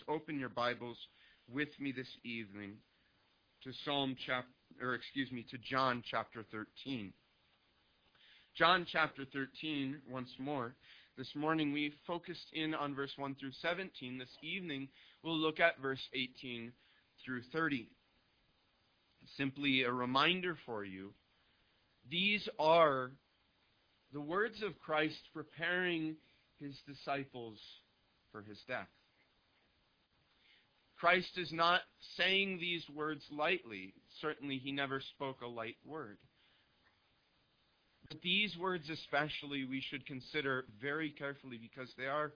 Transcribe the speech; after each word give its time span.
please 0.00 0.14
open 0.14 0.38
your 0.38 0.48
Bibles 0.48 0.96
with 1.52 1.68
me 1.78 1.92
this 1.92 2.08
evening 2.24 2.74
to 3.62 3.70
Psalm 3.84 4.16
chapter, 4.26 4.48
or 4.80 4.94
excuse 4.94 5.30
me, 5.32 5.44
to 5.50 5.58
John 5.58 6.02
chapter 6.08 6.44
13. 6.50 7.12
John 8.56 8.86
chapter 8.90 9.24
13, 9.32 10.00
once 10.10 10.30
more. 10.38 10.74
This 11.16 11.30
morning 11.34 11.72
we 11.72 11.92
focused 12.06 12.46
in 12.52 12.74
on 12.74 12.94
verse 12.94 13.12
1 13.16 13.36
through 13.36 13.52
17. 13.60 14.18
This 14.18 14.28
evening 14.42 14.88
we'll 15.22 15.36
look 15.36 15.60
at 15.60 15.80
verse 15.80 16.02
18 16.14 16.72
through 17.24 17.42
30. 17.52 17.88
Simply 19.36 19.82
a 19.82 19.92
reminder 19.92 20.56
for 20.66 20.84
you 20.84 21.12
these 22.10 22.48
are 22.58 23.10
the 24.12 24.20
words 24.20 24.62
of 24.62 24.78
Christ 24.78 25.20
preparing 25.34 26.16
his 26.58 26.76
disciples 26.86 27.58
for 28.32 28.42
his 28.42 28.58
death. 28.66 28.88
Christ 31.00 31.38
is 31.38 31.50
not 31.50 31.80
saying 32.18 32.58
these 32.60 32.84
words 32.94 33.24
lightly. 33.30 33.94
Certainly, 34.20 34.58
he 34.58 34.70
never 34.70 35.00
spoke 35.14 35.40
a 35.40 35.46
light 35.46 35.76
word. 35.82 36.18
But 38.08 38.20
these 38.20 38.54
words, 38.58 38.90
especially, 38.90 39.64
we 39.64 39.82
should 39.88 40.04
consider 40.04 40.66
very 40.78 41.10
carefully 41.10 41.56
because 41.56 41.88
they 41.96 42.04
are 42.04 42.32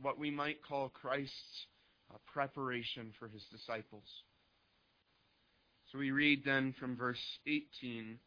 what 0.00 0.18
we 0.18 0.30
might 0.30 0.64
call 0.66 0.88
Christ's 0.88 1.66
uh, 2.10 2.16
preparation 2.32 3.12
for 3.18 3.28
his 3.28 3.44
disciples. 3.52 4.08
So 5.92 5.98
we 5.98 6.10
read 6.10 6.42
then 6.42 6.74
from 6.80 6.96
verse 6.96 7.20
18 7.46 8.18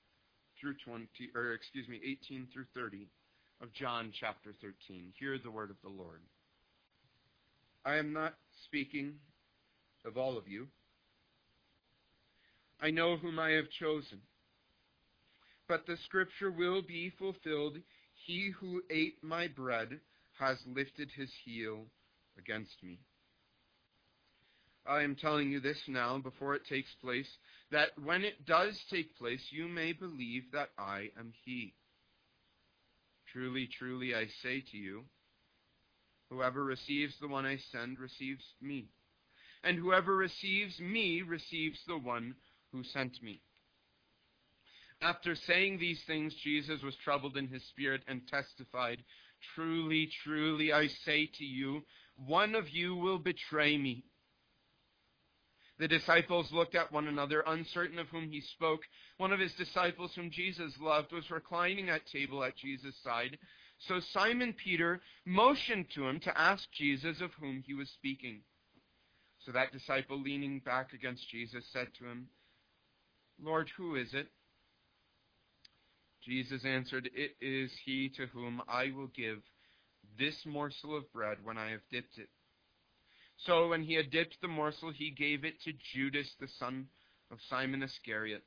through 0.62 0.76
20, 0.85 1.08
or 1.34 1.54
excuse 1.54 1.88
me, 1.88 1.99
18 2.30 2.48
through 2.54 2.66
30 2.76 3.08
of 3.62 3.74
John 3.74 4.13
chapter 4.20 4.54
13. 4.62 5.13
Hear 5.20 5.40
the 5.44 5.49
word 5.49 5.71
of 5.71 5.77
the 5.84 5.90
Lord. 5.90 6.21
I 7.84 7.96
am 7.96 8.13
not 8.13 8.35
speaking 8.66 9.16
of 10.08 10.18
all 10.18 10.38
of 10.38 10.48
you. 10.48 10.68
I 12.82 12.91
know 12.91 13.18
whom 13.18 13.40
I 13.40 13.52
have 13.52 13.70
chosen. 13.70 14.20
But 15.68 15.86
the 15.86 15.98
scripture 16.05 16.52
will 16.52 16.82
be 16.82 17.12
fulfilled. 17.20 17.77
He 18.26 18.52
who 18.60 18.82
ate 18.90 19.18
my 19.22 19.48
bread 19.48 19.99
has 20.40 20.58
lifted 20.66 21.10
his 21.12 21.32
heel 21.44 21.86
against 22.38 22.82
me. 22.84 22.99
I 24.88 25.02
am 25.02 25.16
telling 25.16 25.52
you 25.52 25.60
this 25.60 25.82
now 25.88 26.18
before 26.20 26.55
it 26.55 26.66
takes 26.66 26.94
place, 27.02 27.27
that 27.71 27.90
when 28.02 28.24
it 28.24 28.46
does 28.46 28.80
take 28.90 29.18
place, 29.18 29.42
you 29.49 29.68
may 29.68 29.92
believe 29.92 30.44
that 30.54 30.70
I 30.77 31.10
am 31.20 31.34
he. 31.44 31.74
Truly, 33.34 33.68
truly, 33.77 34.16
I 34.16 34.27
say 34.42 34.64
to 34.71 34.77
you, 34.77 35.04
whoever 36.30 36.64
receives 36.64 37.14
the 37.20 37.27
one 37.27 37.46
I 37.46 37.58
send 37.71 37.99
receives 37.99 38.44
me. 38.62 38.88
And 39.63 39.77
whoever 39.77 40.16
receives 40.16 40.80
me 40.80 41.22
receives 41.22 41.80
the 41.88 41.98
one 41.98 42.36
who 42.72 42.84
sent 42.84 43.22
me. 43.22 43.41
After 45.02 45.36
saying 45.36 45.77
these 45.77 46.02
things, 46.08 46.34
Jesus 46.44 46.82
was 46.82 46.96
troubled 47.04 47.38
in 47.38 47.48
his 47.48 47.64
spirit 47.68 48.04
and 48.08 48.27
testified, 48.27 49.04
Truly, 49.54 50.10
truly, 50.24 50.74
I 50.74 50.88
say 50.88 51.30
to 51.38 51.46
you, 51.46 51.84
one 52.16 52.55
of 52.55 52.70
you 52.70 52.96
will 52.96 53.20
betray 53.20 53.77
me. 53.77 54.04
The 55.77 55.88
disciples 55.88 56.52
looked 56.52 56.74
at 56.74 56.92
one 56.92 57.08
another, 57.08 57.44
uncertain 57.46 57.99
of 57.99 58.08
whom 58.08 58.30
he 58.32 58.42
spoke. 58.42 58.82
One 59.18 59.32
of 59.32 59.40
his 59.40 59.54
disciples, 59.54 60.16
whom 60.16 60.32
Jesus 60.32 60.74
loved, 60.80 61.12
was 61.12 61.30
reclining 61.30 61.90
at 61.90 62.08
table 62.08 62.44
at 62.44 62.58
Jesus' 62.58 62.98
side. 63.04 63.38
So 63.88 63.99
Simon 63.99 64.53
Peter 64.53 65.02
motioned 65.25 65.92
to 65.92 66.08
him 66.08 66.19
to 66.22 66.36
ask 66.36 66.72
Jesus 66.72 67.22
of 67.22 67.31
whom 67.34 67.62
he 67.62 67.75
was 67.75 67.90
speaking. 67.92 68.42
So 69.47 69.53
that 69.53 69.72
disciple, 69.72 70.22
leaning 70.22 70.59
back 70.59 70.91
against 70.91 71.29
Jesus, 71.29 71.63
said 71.72 71.88
to 72.00 72.06
him, 72.06 72.28
Lord, 73.41 73.72
who 73.78 73.95
is 73.95 74.13
it? 74.13 74.28
Jesus 76.22 76.66
answered, 76.66 77.09
It 77.16 77.38
is 77.40 77.72
he 77.86 78.09
to 78.18 78.25
whom 78.25 78.62
I 78.68 78.91
will 78.94 79.07
give 79.16 79.38
this 80.19 80.36
morsel 80.46 80.97
of 80.97 81.09
bread 81.13 81.38
when 81.46 81.57
I 81.57 81.69
have 81.69 81.80
dipped 81.90 82.18
it. 82.18 82.28
So 83.46 83.69
when 83.69 83.84
he 83.84 83.94
had 83.94 84.12
dipped 84.12 84.36
the 84.41 84.50
morsel, 84.50 84.91
he 84.91 85.12
gave 85.12 85.46
it 85.46 85.62
to 85.62 85.72
Judas, 85.94 86.30
the 86.41 86.50
son 86.59 86.88
of 87.31 87.38
Simon 87.50 87.84
Iscariot. 87.84 88.44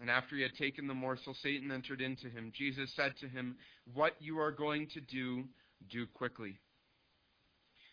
And 0.00 0.10
after 0.10 0.34
he 0.34 0.42
had 0.42 0.54
taken 0.54 0.88
the 0.88 0.94
morsel, 0.94 1.36
Satan 1.40 1.70
entered 1.70 2.00
into 2.00 2.28
him. 2.28 2.50
Jesus 2.52 2.92
said 2.96 3.14
to 3.20 3.28
him, 3.28 3.58
What 3.94 4.16
you 4.18 4.40
are 4.40 4.50
going 4.50 4.88
to 4.94 5.00
do, 5.00 5.44
do 5.88 6.08
quickly. 6.14 6.58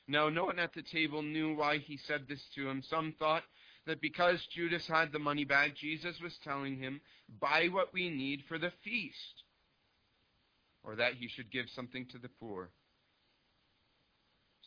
Now, 0.08 0.30
no 0.30 0.46
one 0.46 0.60
at 0.60 0.74
the 0.74 0.84
table 0.84 1.22
knew 1.22 1.54
why 1.56 1.80
he 1.80 2.00
said 2.08 2.26
this 2.28 2.42
to 2.56 2.70
him. 2.70 2.82
Some 2.90 3.14
thought 3.20 3.44
that 3.86 4.02
because 4.02 4.40
Judas 4.56 4.88
had 4.88 5.12
the 5.12 5.20
money 5.20 5.44
bag, 5.44 5.74
Jesus 5.76 6.16
was 6.22 6.34
telling 6.44 6.78
him, 6.78 7.02
Buy 7.42 7.68
what 7.70 7.94
we 7.94 8.10
need 8.10 8.44
for 8.48 8.58
the 8.58 8.72
feast, 8.84 9.44
or 10.84 10.96
that 10.96 11.14
he 11.16 11.28
should 11.28 11.52
give 11.52 11.66
something 11.76 12.06
to 12.12 12.18
the 12.18 12.30
poor. 12.40 12.70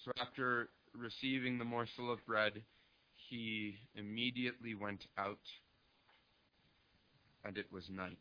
So 0.05 0.13
after 0.21 0.69
receiving 0.95 1.59
the 1.59 1.65
morsel 1.65 2.13
of 2.13 2.25
bread, 2.27 2.63
he 3.29 3.77
immediately 3.95 4.75
went 4.75 5.07
out, 5.17 5.39
and 7.45 7.57
it 7.57 7.67
was 7.73 7.85
night. 7.91 8.19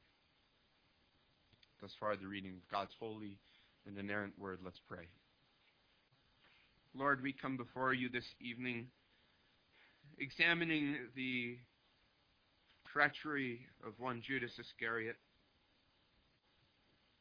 Thus 1.82 1.92
far, 2.00 2.16
the 2.16 2.28
reading 2.28 2.52
of 2.52 2.72
God's 2.72 2.92
holy 3.00 3.38
and 3.86 3.98
inerrant 3.98 4.38
word. 4.38 4.60
Let's 4.64 4.82
pray. 4.88 5.08
Lord, 6.96 7.22
we 7.22 7.34
come 7.34 7.56
before 7.56 7.94
you 7.94 8.10
this 8.10 8.26
evening 8.42 8.88
examining 10.18 10.98
the 11.16 11.58
treachery 12.92 13.62
of 13.86 13.94
one 14.00 14.24
Judas 14.26 14.52
Iscariot. 14.60 15.16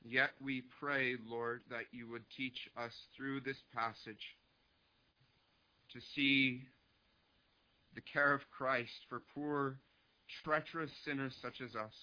Yet 0.02 0.30
we 0.40 0.62
pray, 0.80 1.16
Lord, 1.28 1.60
that 1.68 1.84
you 1.92 2.08
would 2.08 2.24
teach 2.34 2.68
us 2.78 2.92
through 3.14 3.40
this 3.40 3.58
passage 3.74 4.36
to 5.92 6.00
see 6.14 6.62
the 7.94 8.00
care 8.00 8.32
of 8.32 8.40
Christ 8.56 9.04
for 9.08 9.20
poor, 9.34 9.76
treacherous 10.44 10.90
sinners 11.04 11.34
such 11.42 11.60
as 11.60 11.76
us. 11.76 11.94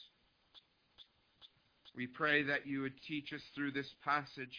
We 1.95 2.05
pray 2.05 2.43
that 2.43 2.67
you 2.67 2.81
would 2.81 3.01
teach 3.07 3.33
us 3.33 3.41
through 3.55 3.71
this 3.71 3.89
passage 4.03 4.55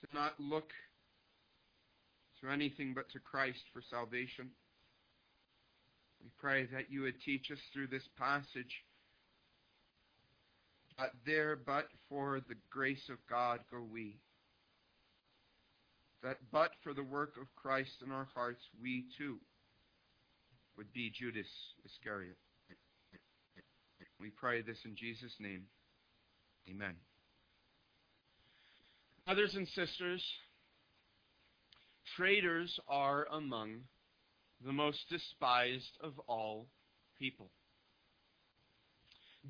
to 0.00 0.14
not 0.14 0.32
look 0.40 0.72
to 2.40 2.50
anything 2.50 2.94
but 2.94 3.10
to 3.10 3.18
Christ 3.18 3.62
for 3.72 3.82
salvation. 3.90 4.50
We 6.22 6.30
pray 6.38 6.66
that 6.72 6.90
you 6.90 7.02
would 7.02 7.20
teach 7.24 7.50
us 7.50 7.58
through 7.72 7.88
this 7.88 8.08
passage 8.18 8.82
that 10.98 11.10
there 11.26 11.56
but 11.56 11.88
for 12.08 12.40
the 12.48 12.54
grace 12.70 13.08
of 13.10 13.18
God 13.28 13.60
go 13.70 13.82
we 13.92 14.16
that 16.22 16.38
but 16.50 16.72
for 16.82 16.92
the 16.92 17.04
work 17.04 17.34
of 17.40 17.46
Christ 17.54 18.02
in 18.04 18.10
our 18.10 18.26
hearts, 18.34 18.62
we 18.82 19.04
too 19.16 19.38
would 20.76 20.92
be 20.92 21.12
Judas 21.16 21.46
Iscariot. 21.84 22.36
We 24.18 24.30
pray 24.30 24.62
this 24.62 24.78
in 24.84 24.96
Jesus' 24.96 25.34
name. 25.38 25.64
Amen. 26.68 26.94
Brothers 29.24 29.54
and 29.54 29.68
sisters, 29.68 30.24
traitors 32.16 32.78
are 32.88 33.26
among 33.32 33.80
the 34.64 34.72
most 34.72 34.98
despised 35.10 35.98
of 36.00 36.18
all 36.26 36.66
people. 37.18 37.50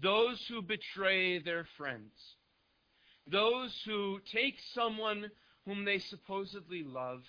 Those 0.02 0.44
who 0.48 0.62
betray 0.62 1.38
their 1.38 1.66
friends, 1.76 2.12
those 3.26 3.74
who 3.84 4.20
take 4.32 4.56
someone 4.74 5.30
whom 5.64 5.84
they 5.84 5.98
supposedly 5.98 6.82
love, 6.84 7.22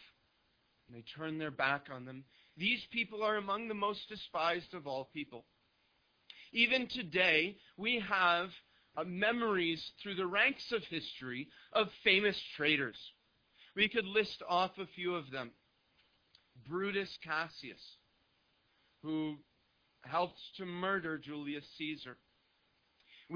and 0.87 0.95
they 0.95 1.03
turn 1.15 1.37
their 1.37 1.51
back 1.51 1.87
on 1.91 2.05
them. 2.05 2.23
These 2.55 2.81
people 2.91 3.23
are 3.23 3.37
among 3.37 3.67
the 3.67 3.73
most 3.73 4.07
despised 4.09 4.73
of 4.73 4.87
all 4.87 5.09
people. 5.13 5.45
Even 6.53 6.87
today, 6.87 7.57
we 7.77 8.01
have 8.07 8.49
uh, 8.95 9.03
memories 9.03 9.83
through 10.01 10.15
the 10.15 10.25
ranks 10.25 10.71
of 10.71 10.81
history 10.89 11.47
of 11.73 11.87
famous 12.03 12.39
traitors. 12.55 12.97
We 13.77 13.87
could 13.87 14.07
list 14.07 14.41
off 14.49 14.71
a 14.79 14.87
few 14.87 15.13
of 15.13 15.29
them. 15.29 15.51
Brutus 16.67 17.15
Cassius, 17.23 17.97
who 19.03 19.35
helped 20.01 20.39
to 20.57 20.65
murder 20.65 21.19
Julius 21.19 21.63
Caesar. 21.77 22.17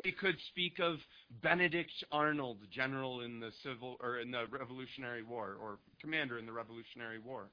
We 0.03 0.11
could 0.11 0.38
speak 0.47 0.79
of 0.79 0.97
Benedict 1.43 1.91
Arnold, 2.11 2.57
general 2.71 3.21
in 3.21 3.39
the 3.39 3.51
civil 3.61 3.97
or 3.99 4.17
in 4.17 4.31
the 4.31 4.45
Revolutionary 4.49 5.21
War, 5.21 5.57
or 5.61 5.77
commander 6.01 6.39
in 6.39 6.47
the 6.47 6.53
Revolutionary 6.53 7.19
War. 7.19 7.51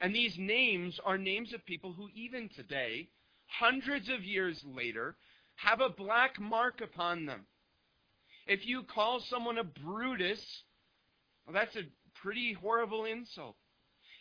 And 0.00 0.14
these 0.14 0.36
names 0.36 1.00
are 1.06 1.16
names 1.16 1.54
of 1.54 1.64
people 1.64 1.94
who, 1.94 2.08
even 2.14 2.50
today, 2.54 3.08
hundreds 3.46 4.10
of 4.10 4.22
years 4.22 4.62
later, 4.66 5.16
have 5.54 5.80
a 5.80 5.88
black 5.88 6.38
mark 6.38 6.82
upon 6.82 7.24
them. 7.24 7.46
If 8.46 8.66
you 8.66 8.82
call 8.82 9.20
someone 9.20 9.56
a 9.56 9.64
Brutus, 9.64 10.44
well, 11.50 11.64
that's 11.64 11.76
a 11.76 11.88
pretty 12.22 12.52
horrible 12.52 13.04
insult. 13.06 13.56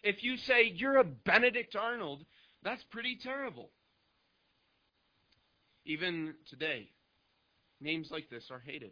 If 0.03 0.23
you 0.23 0.37
say 0.37 0.71
you're 0.75 0.97
a 0.97 1.03
Benedict 1.03 1.75
Arnold, 1.75 2.25
that's 2.63 2.83
pretty 2.89 3.17
terrible. 3.21 3.69
Even 5.85 6.33
today, 6.49 6.89
names 7.81 8.07
like 8.11 8.29
this 8.29 8.45
are 8.49 8.63
hated. 8.65 8.91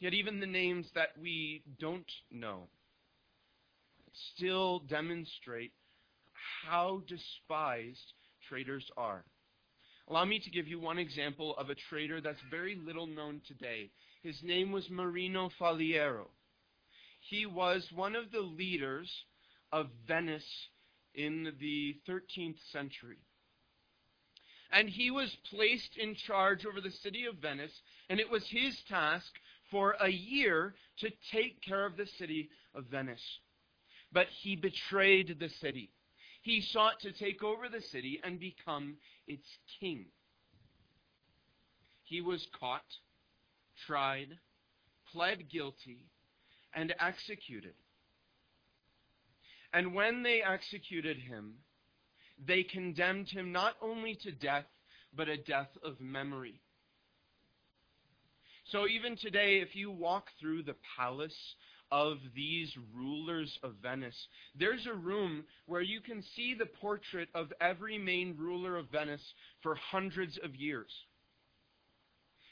Yet, 0.00 0.12
even 0.12 0.40
the 0.40 0.46
names 0.46 0.86
that 0.94 1.10
we 1.20 1.62
don't 1.80 2.10
know 2.30 2.68
still 4.34 4.80
demonstrate 4.80 5.72
how 6.64 7.02
despised 7.06 8.12
traitors 8.48 8.84
are. 8.96 9.24
Allow 10.08 10.26
me 10.26 10.40
to 10.40 10.50
give 10.50 10.68
you 10.68 10.78
one 10.78 10.98
example 10.98 11.56
of 11.56 11.70
a 11.70 11.74
traitor 11.88 12.20
that's 12.20 12.40
very 12.50 12.78
little 12.84 13.06
known 13.06 13.40
today. 13.48 13.90
His 14.22 14.36
name 14.42 14.72
was 14.72 14.88
Marino 14.90 15.48
Faliero. 15.58 16.26
He 17.28 17.44
was 17.44 17.90
one 17.92 18.14
of 18.14 18.30
the 18.30 18.40
leaders 18.40 19.10
of 19.72 19.88
Venice 20.06 20.68
in 21.14 21.54
the 21.58 21.96
13th 22.08 22.58
century. 22.70 23.18
And 24.70 24.88
he 24.88 25.10
was 25.10 25.34
placed 25.50 25.96
in 25.96 26.14
charge 26.14 26.64
over 26.64 26.80
the 26.80 26.90
city 26.90 27.24
of 27.24 27.36
Venice, 27.36 27.72
and 28.08 28.20
it 28.20 28.30
was 28.30 28.46
his 28.48 28.80
task 28.88 29.32
for 29.70 29.96
a 30.00 30.08
year 30.08 30.74
to 30.98 31.10
take 31.32 31.60
care 31.62 31.84
of 31.84 31.96
the 31.96 32.06
city 32.18 32.48
of 32.74 32.84
Venice. 32.86 33.40
But 34.12 34.28
he 34.42 34.54
betrayed 34.54 35.36
the 35.40 35.48
city. 35.48 35.90
He 36.42 36.60
sought 36.60 37.00
to 37.00 37.12
take 37.12 37.42
over 37.42 37.68
the 37.68 37.82
city 37.82 38.20
and 38.22 38.38
become 38.38 38.98
its 39.26 39.48
king. 39.80 40.06
He 42.04 42.20
was 42.20 42.46
caught, 42.58 42.86
tried, 43.84 44.28
pled 45.12 45.48
guilty, 45.50 46.06
and 46.76 46.94
executed. 47.00 47.74
And 49.72 49.94
when 49.94 50.22
they 50.22 50.42
executed 50.42 51.16
him, 51.16 51.54
they 52.46 52.62
condemned 52.62 53.28
him 53.28 53.50
not 53.50 53.74
only 53.82 54.16
to 54.22 54.30
death, 54.30 54.66
but 55.14 55.28
a 55.28 55.38
death 55.38 55.70
of 55.82 56.00
memory. 56.00 56.60
So 58.70 58.86
even 58.86 59.16
today, 59.16 59.60
if 59.60 59.74
you 59.74 59.90
walk 59.90 60.26
through 60.38 60.64
the 60.64 60.76
palace 60.96 61.54
of 61.90 62.18
these 62.34 62.72
rulers 62.94 63.58
of 63.62 63.74
Venice, 63.80 64.26
there's 64.58 64.86
a 64.86 64.94
room 64.94 65.44
where 65.66 65.82
you 65.82 66.00
can 66.00 66.22
see 66.34 66.54
the 66.54 66.66
portrait 66.66 67.28
of 67.34 67.52
every 67.60 67.96
main 67.96 68.36
ruler 68.36 68.76
of 68.76 68.90
Venice 68.90 69.22
for 69.62 69.76
hundreds 69.76 70.38
of 70.42 70.54
years. 70.56 70.90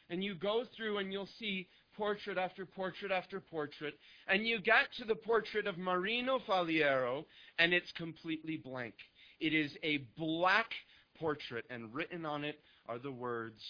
And 0.09 0.23
you 0.23 0.35
go 0.35 0.65
through 0.77 0.99
and 0.99 1.12
you'll 1.12 1.29
see 1.38 1.69
portrait 1.96 2.38
after 2.38 2.67
portrait 2.67 3.12
after 3.12 3.41
portrait, 3.41 3.94
and 4.29 4.46
you 4.46 4.61
get 4.61 4.93
to 4.99 5.05
the 5.05 5.14
portrait 5.14 5.67
of 5.67 5.79
Marino 5.79 6.38
Faliero, 6.46 7.25
and 7.58 7.73
it's 7.73 7.93
completely 7.93 8.56
blank. 8.56 8.94
It 9.41 9.52
is 9.52 9.76
a 9.82 9.99
black 10.17 10.70
portrait, 11.19 11.64
and 11.70 11.94
written 11.94 12.25
on 12.25 12.44
it 12.44 12.61
are 12.88 12.99
the 12.99 13.12
words, 13.12 13.62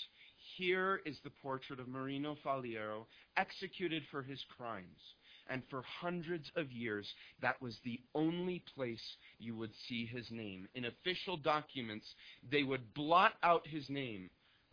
Here 0.57 1.01
is 1.05 1.19
the 1.25 1.31
portrait 1.31 1.81
of 1.81 1.89
Marino 1.89 2.37
Faliero, 2.45 3.07
executed 3.37 4.03
for 4.11 4.23
his 4.23 4.43
crimes. 4.57 5.15
And 5.49 5.63
for 5.69 5.83
hundreds 5.83 6.51
of 6.57 6.73
years, 6.73 7.07
that 7.43 7.61
was 7.61 7.79
the 7.85 8.01
only 8.15 8.63
place 8.75 9.17
you 9.39 9.55
would 9.57 9.73
see 9.89 10.07
his 10.07 10.31
name. 10.31 10.69
In 10.75 10.87
official 10.87 11.37
documents, 11.37 12.15
they 12.51 12.63
would 12.63 12.95
blot 12.95 13.35
out 13.43 13.67
his 13.67 13.91
name 13.91 14.31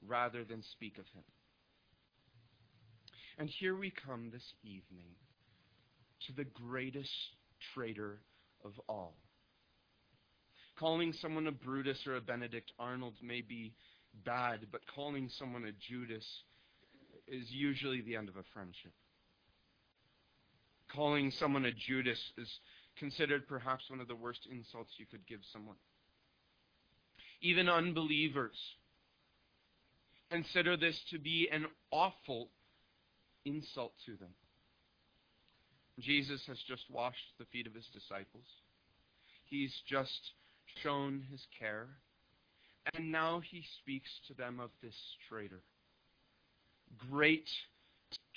rather 0.07 0.45
than 0.45 0.63
speak 0.63 0.98
of 0.98 1.06
him. 1.13 1.24
And 3.42 3.50
here 3.50 3.76
we 3.76 3.92
come 4.06 4.30
this 4.32 4.54
evening 4.64 5.16
to 6.28 6.34
the 6.34 6.44
greatest 6.44 7.10
traitor 7.74 8.20
of 8.64 8.74
all. 8.88 9.16
Calling 10.78 11.12
someone 11.12 11.48
a 11.48 11.52
Brutus 11.52 11.98
or 12.06 12.18
a 12.18 12.22
Benedict 12.22 12.72
Arnold 12.78 13.16
may 13.20 13.42
be 13.42 13.74
bad, 14.24 14.68
but 14.72 14.82
calling 14.94 15.28
someone 15.40 15.66
a 15.66 15.72
Judas 15.72 16.24
is 17.28 17.48
usually 17.50 18.02
the 18.02 18.16
end 18.16 18.30
of 18.30 18.36
a 18.36 18.44
friendship. 18.54 18.94
Calling 20.94 21.32
someone 21.40 21.66
a 21.66 21.72
Judas 21.72 22.20
is 22.38 22.60
considered 23.00 23.48
perhaps 23.48 23.90
one 23.90 24.02
of 24.02 24.08
the 24.08 24.16
worst 24.16 24.48
insults 24.52 24.92
you 24.98 25.08
could 25.08 25.26
give 25.26 25.42
someone. 25.52 25.78
Even 27.42 27.70
unbelievers 27.70 28.54
consider 30.30 30.78
this 30.78 31.02
to 31.10 31.18
be 31.18 31.50
an 31.52 31.66
awful 31.92 32.52
insult 33.46 33.94
to 34.06 34.16
them. 34.16 34.34
Jesus 36.00 36.42
has 36.48 36.58
just 36.68 36.84
washed 36.90 37.18
the 37.38 37.46
feet 37.46 37.68
of 37.68 37.74
his 37.74 37.88
disciples. 37.94 38.46
He's 39.46 39.74
just 39.88 40.32
shown 40.84 41.24
his 41.30 41.46
care. 41.60 41.88
And 42.94 43.12
now 43.12 43.42
he 43.52 43.64
speaks 43.82 44.10
to 44.28 44.34
them 44.34 44.60
of 44.60 44.72
this 44.82 44.96
traitor. 45.30 45.62
Great 47.10 47.48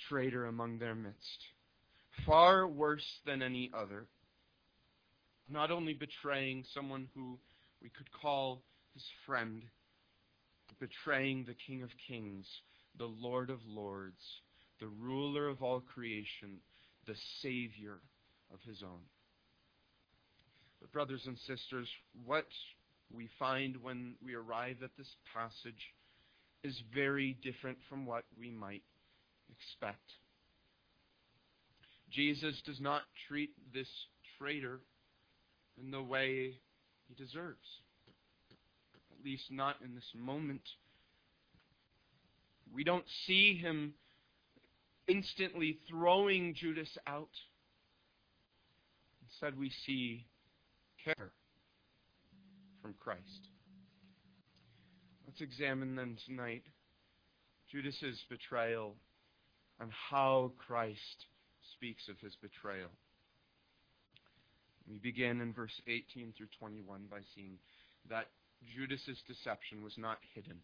traitor 0.07 0.45
among 0.45 0.77
their 0.77 0.95
midst. 0.95 1.43
Far 2.25 2.67
worse 2.67 3.05
than 3.25 3.41
any 3.41 3.71
other. 3.75 4.05
Not 5.49 5.71
only 5.71 5.93
betraying 5.93 6.63
someone 6.73 7.07
who 7.15 7.37
we 7.81 7.89
could 7.89 8.11
call 8.11 8.61
his 8.93 9.03
friend, 9.25 9.63
betraying 10.79 11.45
the 11.45 11.55
King 11.67 11.83
of 11.83 11.89
Kings, 12.07 12.45
the 12.97 13.05
Lord 13.05 13.49
of 13.49 13.59
Lords, 13.67 14.21
the 14.79 14.87
ruler 14.87 15.47
of 15.47 15.61
all 15.61 15.81
creation, 15.81 16.59
the 17.07 17.15
Savior 17.41 17.99
of 18.53 18.59
his 18.67 18.83
own. 18.83 19.01
But, 20.81 20.91
brothers 20.91 21.23
and 21.25 21.37
sisters, 21.39 21.87
what 22.25 22.47
we 23.13 23.29
find 23.39 23.77
when 23.81 24.15
we 24.23 24.33
arrive 24.33 24.77
at 24.83 24.91
this 24.97 25.15
passage 25.33 25.93
is 26.63 26.79
very 26.93 27.37
different 27.43 27.77
from 27.89 28.05
what 28.05 28.23
we 28.37 28.49
might 28.49 28.83
expect. 29.49 30.11
Jesus 32.11 32.61
does 32.65 32.79
not 32.79 33.03
treat 33.27 33.51
this 33.73 33.87
traitor 34.37 34.79
in 35.81 35.91
the 35.91 36.01
way 36.01 36.53
he 37.07 37.13
deserves, 37.15 37.81
at 39.11 39.25
least 39.25 39.51
not 39.51 39.75
in 39.83 39.95
this 39.95 40.11
moment. 40.15 40.61
We 42.73 42.83
don't 42.83 43.05
see 43.25 43.57
him 43.57 43.93
instantly 45.07 45.79
throwing 45.89 46.53
Judas 46.53 46.97
out. 47.07 47.29
Instead, 49.27 49.57
we 49.57 49.71
see 49.85 50.25
care 51.03 51.31
from 52.81 52.93
Christ. 52.99 53.49
Let's 55.25 55.41
examine 55.41 55.95
then 55.95 56.17
tonight 56.25 56.63
Judas's 57.71 58.23
betrayal 58.29 58.95
and 59.79 59.91
how 59.91 60.51
Christ 60.57 61.25
speaks 61.73 62.07
of 62.07 62.19
his 62.19 62.35
betrayal. 62.35 62.89
We 64.87 64.99
begin 64.99 65.41
in 65.41 65.51
verse 65.51 65.81
18 65.87 66.33
through 66.37 66.47
21 66.59 67.07
by 67.09 67.19
seeing 67.33 67.57
that 68.09 68.27
Judas's 68.75 69.21
deception 69.27 69.83
was 69.83 69.97
not 69.97 70.19
hidden. 70.33 70.59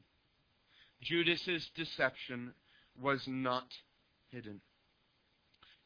Judas's 1.01 1.69
deception 1.75 2.53
was 3.01 3.23
not 3.27 3.65
hidden. 4.31 4.61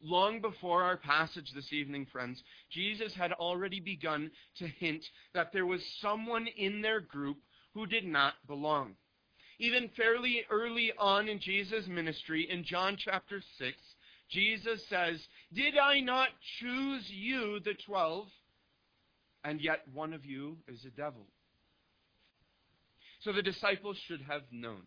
Long 0.02 0.42
before 0.42 0.84
our 0.84 0.98
passage 0.98 1.52
this 1.54 1.72
evening, 1.74 2.06
friends, 2.12 2.42
Jesus 2.70 3.14
had 3.16 3.32
already 3.32 3.80
begun 3.80 4.30
to 4.58 4.68
hint 4.68 5.04
that 5.34 5.52
there 5.52 5.66
was 5.66 5.82
someone 6.02 6.48
in 6.48 6.82
their 6.82 7.00
group 7.00 7.38
who 7.74 7.86
did 7.86 8.06
not 8.06 8.34
belong. 8.48 8.96
Even 9.60 9.90
fairly 9.96 10.44
early 10.50 10.92
on 11.00 11.28
in 11.28 11.40
Jesus' 11.40 11.88
ministry, 11.88 12.48
in 12.50 12.64
John 12.64 12.98
chapter 13.00 13.42
6, 13.58 13.78
Jesus 14.30 14.86
says, 14.90 15.20
Did 15.54 15.78
I 15.78 16.02
not 16.02 16.30
choose 16.60 17.10
you, 17.10 17.60
the 17.64 17.74
twelve? 17.86 18.28
And 19.44 19.62
yet 19.62 19.82
one 19.94 20.14
of 20.14 20.26
you 20.26 20.58
is 20.68 20.84
a 20.86 20.90
devil. 20.90 21.28
So 23.22 23.32
the 23.32 23.44
disciples 23.44 23.98
should 24.08 24.22
have 24.22 24.42
known. 24.52 24.84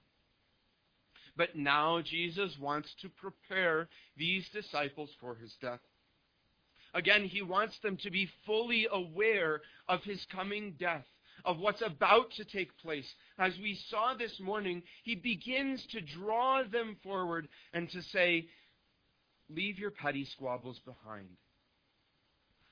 But 1.38 1.54
now 1.54 2.02
Jesus 2.02 2.58
wants 2.58 2.92
to 3.00 3.08
prepare 3.08 3.88
these 4.16 4.46
disciples 4.48 5.10
for 5.20 5.36
his 5.36 5.54
death. 5.62 5.78
Again, 6.94 7.24
he 7.24 7.42
wants 7.42 7.78
them 7.78 7.96
to 7.98 8.10
be 8.10 8.28
fully 8.44 8.88
aware 8.90 9.60
of 9.88 10.02
his 10.02 10.26
coming 10.32 10.74
death, 10.80 11.06
of 11.44 11.60
what's 11.60 11.80
about 11.80 12.32
to 12.32 12.44
take 12.44 12.76
place. 12.78 13.08
As 13.38 13.56
we 13.62 13.78
saw 13.88 14.14
this 14.14 14.40
morning, 14.40 14.82
he 15.04 15.14
begins 15.14 15.86
to 15.92 16.00
draw 16.00 16.64
them 16.64 16.96
forward 17.04 17.48
and 17.72 17.88
to 17.90 18.02
say, 18.02 18.48
Leave 19.48 19.78
your 19.78 19.92
petty 19.92 20.24
squabbles 20.24 20.80
behind. 20.80 21.28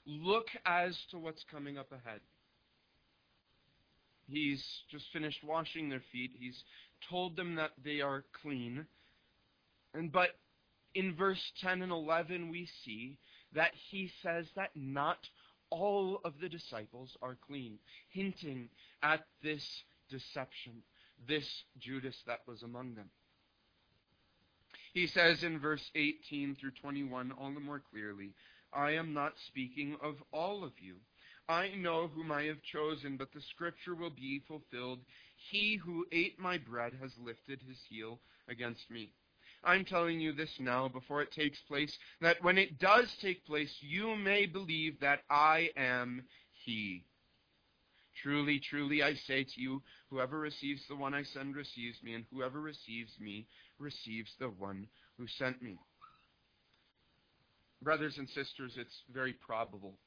Look 0.05 0.49
as 0.67 0.99
to 1.13 1.19
what's 1.19 1.45
coming 1.45 1.79
up 1.79 1.93
ahead. 1.93 2.21
He's 4.29 4.65
just 4.91 5.07
finished 5.13 5.45
washing 5.45 5.89
their 5.89 6.03
feet. 6.13 6.33
He's 6.39 6.65
told 7.09 7.37
them 7.37 7.55
that 7.57 7.73
they 7.83 8.01
are 8.01 8.25
clean. 8.43 8.87
And 9.95 10.11
but 10.11 10.31
in 10.95 11.15
verse 11.15 11.53
10 11.61 11.83
and 11.83 11.93
11 11.93 12.51
we 12.51 12.69
see 12.85 13.19
that 13.53 13.73
he 13.91 14.11
says 14.23 14.47
that 14.57 14.71
not 14.75 15.19
all 15.71 16.21
of 16.25 16.35
the 16.41 16.49
disciples 16.49 17.17
are 17.23 17.37
clean, 17.47 17.79
hinting 18.11 18.69
at 19.03 19.25
this 19.43 19.85
deception, 20.09 20.83
this 21.27 21.49
Judas 21.79 22.17
that 22.27 22.41
was 22.47 22.63
among 22.63 22.95
them. 22.95 23.11
He 24.93 25.07
says 25.07 25.43
in 25.43 25.59
verse 25.59 25.91
18 25.95 26.57
through 26.57 26.71
21 26.81 27.33
all 27.33 27.53
the 27.53 27.61
more 27.61 27.83
clearly, 27.91 28.33
I 28.73 28.93
am 28.93 29.13
not 29.13 29.35
speaking 29.47 29.97
of 30.03 30.17
all 30.33 30.65
of 30.65 30.73
you. 30.79 30.97
I 31.49 31.69
know 31.77 32.09
whom 32.09 32.33
I 32.33 32.45
have 32.45 32.63
chosen, 32.63 33.17
but 33.17 33.33
the 33.33 33.41
scripture 33.41 33.95
will 33.95 34.11
be 34.11 34.43
fulfilled. 34.49 35.01
He 35.51 35.77
who 35.77 36.07
ate 36.11 36.39
my 36.41 36.59
bread 36.59 36.93
has 37.01 37.13
lifted 37.19 37.61
his 37.63 37.79
heel 37.89 38.19
against 38.49 38.91
me. 38.91 39.13
I'm 39.63 39.85
telling 39.85 40.21
you 40.21 40.33
this 40.33 40.51
now 40.59 40.89
before 40.89 41.23
it 41.23 41.33
takes 41.33 41.59
place, 41.69 41.97
that 42.21 42.43
when 42.43 42.59
it 42.59 42.79
does 42.79 43.07
take 43.21 43.45
place, 43.47 43.75
you 43.81 44.17
may 44.17 44.47
believe 44.47 45.01
that 45.01 45.21
I 45.31 45.71
am 45.77 46.23
He. 46.65 47.05
Truly, 48.23 48.61
truly, 48.61 49.03
I 49.03 49.15
say 49.15 49.45
to 49.45 49.61
you, 49.61 49.83
whoever 50.11 50.39
receives 50.39 50.83
the 50.89 50.97
one 50.97 51.15
I 51.15 51.23
send 51.23 51.57
receives 51.57 52.03
me, 52.03 52.15
and 52.15 52.25
whoever 52.33 52.61
receives 52.61 53.13
me 53.21 53.47
receives 53.79 54.31
the 54.39 54.49
one 54.49 54.87
who 55.19 55.27
sent 55.27 55.61
me. 55.63 55.79
Brothers 57.83 58.19
and 58.19 58.29
sisters, 58.29 58.73
it's 58.77 59.03
very 59.13 59.33
probable 59.33 59.99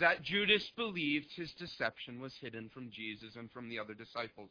that 0.00 0.22
Judas 0.22 0.70
believed 0.76 1.26
his 1.34 1.52
deception 1.52 2.20
was 2.20 2.34
hidden 2.40 2.70
from 2.72 2.90
Jesus 2.90 3.36
and 3.36 3.50
from 3.50 3.68
the 3.68 3.78
other 3.78 3.94
disciples. 3.94 4.50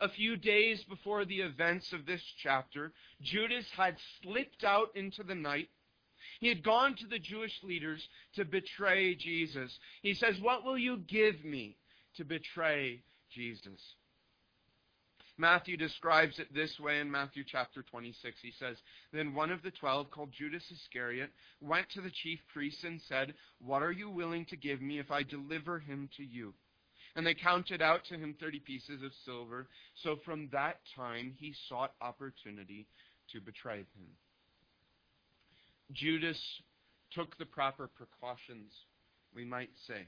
A 0.00 0.08
few 0.08 0.36
days 0.36 0.82
before 0.84 1.24
the 1.24 1.40
events 1.40 1.92
of 1.92 2.06
this 2.06 2.22
chapter, 2.42 2.92
Judas 3.20 3.66
had 3.76 3.96
slipped 4.22 4.64
out 4.64 4.88
into 4.96 5.22
the 5.22 5.34
night. 5.34 5.68
He 6.40 6.48
had 6.48 6.64
gone 6.64 6.96
to 6.96 7.06
the 7.06 7.18
Jewish 7.18 7.62
leaders 7.62 8.08
to 8.34 8.44
betray 8.44 9.14
Jesus. 9.14 9.78
He 10.02 10.14
says, 10.14 10.40
What 10.40 10.64
will 10.64 10.78
you 10.78 10.98
give 10.98 11.44
me 11.44 11.76
to 12.16 12.24
betray 12.24 13.02
Jesus? 13.30 13.80
Matthew 15.38 15.76
describes 15.76 16.38
it 16.38 16.52
this 16.54 16.78
way 16.78 17.00
in 17.00 17.10
Matthew 17.10 17.42
chapter 17.46 17.82
26. 17.82 18.36
He 18.42 18.52
says, 18.58 18.76
Then 19.12 19.34
one 19.34 19.50
of 19.50 19.62
the 19.62 19.70
twelve, 19.70 20.10
called 20.10 20.30
Judas 20.32 20.64
Iscariot, 20.70 21.30
went 21.60 21.88
to 21.90 22.02
the 22.02 22.10
chief 22.22 22.38
priests 22.52 22.84
and 22.84 23.00
said, 23.08 23.34
What 23.58 23.82
are 23.82 23.92
you 23.92 24.10
willing 24.10 24.44
to 24.46 24.56
give 24.56 24.82
me 24.82 24.98
if 24.98 25.10
I 25.10 25.22
deliver 25.22 25.78
him 25.78 26.08
to 26.16 26.22
you? 26.22 26.52
And 27.16 27.26
they 27.26 27.34
counted 27.34 27.82
out 27.82 28.04
to 28.08 28.14
him 28.14 28.34
thirty 28.38 28.60
pieces 28.60 29.02
of 29.02 29.12
silver. 29.24 29.68
So 30.02 30.16
from 30.24 30.48
that 30.52 30.80
time 30.94 31.34
he 31.38 31.54
sought 31.68 31.92
opportunity 32.00 32.86
to 33.32 33.40
betray 33.40 33.78
him. 33.78 34.08
Judas 35.92 36.40
took 37.10 37.36
the 37.38 37.46
proper 37.46 37.88
precautions, 37.88 38.72
we 39.34 39.44
might 39.44 39.70
say. 39.86 40.06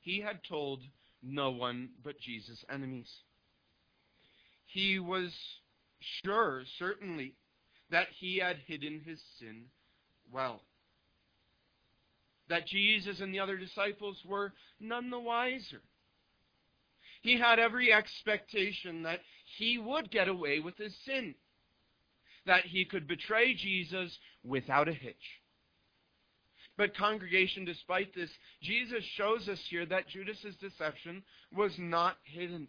He 0.00 0.20
had 0.20 0.40
told 0.48 0.80
no 1.22 1.50
one 1.50 1.90
but 2.02 2.18
Jesus' 2.18 2.64
enemies. 2.70 3.10
He 4.66 4.98
was 4.98 5.32
sure, 6.24 6.62
certainly, 6.78 7.34
that 7.90 8.08
he 8.18 8.38
had 8.38 8.56
hidden 8.66 9.00
his 9.04 9.20
sin 9.38 9.66
well. 10.32 10.62
That 12.48 12.66
Jesus 12.66 13.20
and 13.20 13.34
the 13.34 13.40
other 13.40 13.56
disciples 13.56 14.16
were 14.24 14.52
none 14.80 15.10
the 15.10 15.18
wiser. 15.18 15.82
He 17.22 17.38
had 17.38 17.58
every 17.58 17.92
expectation 17.92 19.02
that 19.02 19.20
he 19.58 19.78
would 19.78 20.10
get 20.10 20.28
away 20.28 20.60
with 20.60 20.76
his 20.78 20.96
sin, 21.04 21.34
that 22.46 22.64
he 22.64 22.84
could 22.84 23.06
betray 23.06 23.54
Jesus 23.54 24.18
without 24.42 24.88
a 24.88 24.92
hitch. 24.92 25.39
But, 26.80 26.96
congregation, 26.96 27.66
despite 27.66 28.14
this, 28.14 28.30
Jesus 28.62 29.04
shows 29.18 29.50
us 29.50 29.60
here 29.68 29.84
that 29.84 30.08
Judas's 30.08 30.56
deception 30.56 31.22
was 31.54 31.74
not 31.76 32.16
hidden. 32.24 32.68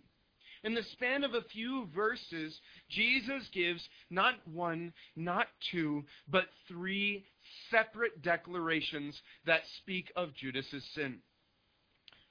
In 0.66 0.74
the 0.74 0.84
span 0.92 1.24
of 1.24 1.34
a 1.34 1.44
few 1.54 1.88
verses, 1.96 2.60
Jesus 2.90 3.48
gives 3.54 3.82
not 4.10 4.34
one, 4.46 4.92
not 5.16 5.48
two, 5.72 6.04
but 6.28 6.48
three 6.68 7.24
separate 7.70 8.22
declarations 8.22 9.18
that 9.46 9.62
speak 9.78 10.12
of 10.18 10.36
Judas's 10.36 10.84
sin. 10.94 11.20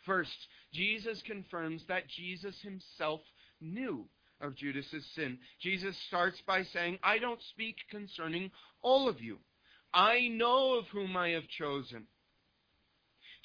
First, 0.05 0.49
Jesus 0.75 1.23
confirms 1.23 1.83
that 1.89 2.09
Jesus 2.09 2.61
himself 2.61 3.23
knew 3.59 4.07
of 4.43 4.55
Judas's 4.55 5.07
sin. 5.15 5.39
Jesus 5.63 5.97
starts 6.09 6.43
by 6.47 6.63
saying, 6.63 6.99
I 7.03 7.17
don't 7.17 7.41
speak 7.49 7.77
concerning 7.91 8.51
all 8.83 9.09
of 9.09 9.23
you. 9.23 9.39
I 9.93 10.29
know 10.29 10.75
of 10.79 10.87
whom 10.89 11.17
I 11.17 11.31
have 11.31 11.49
chosen. 11.49 12.07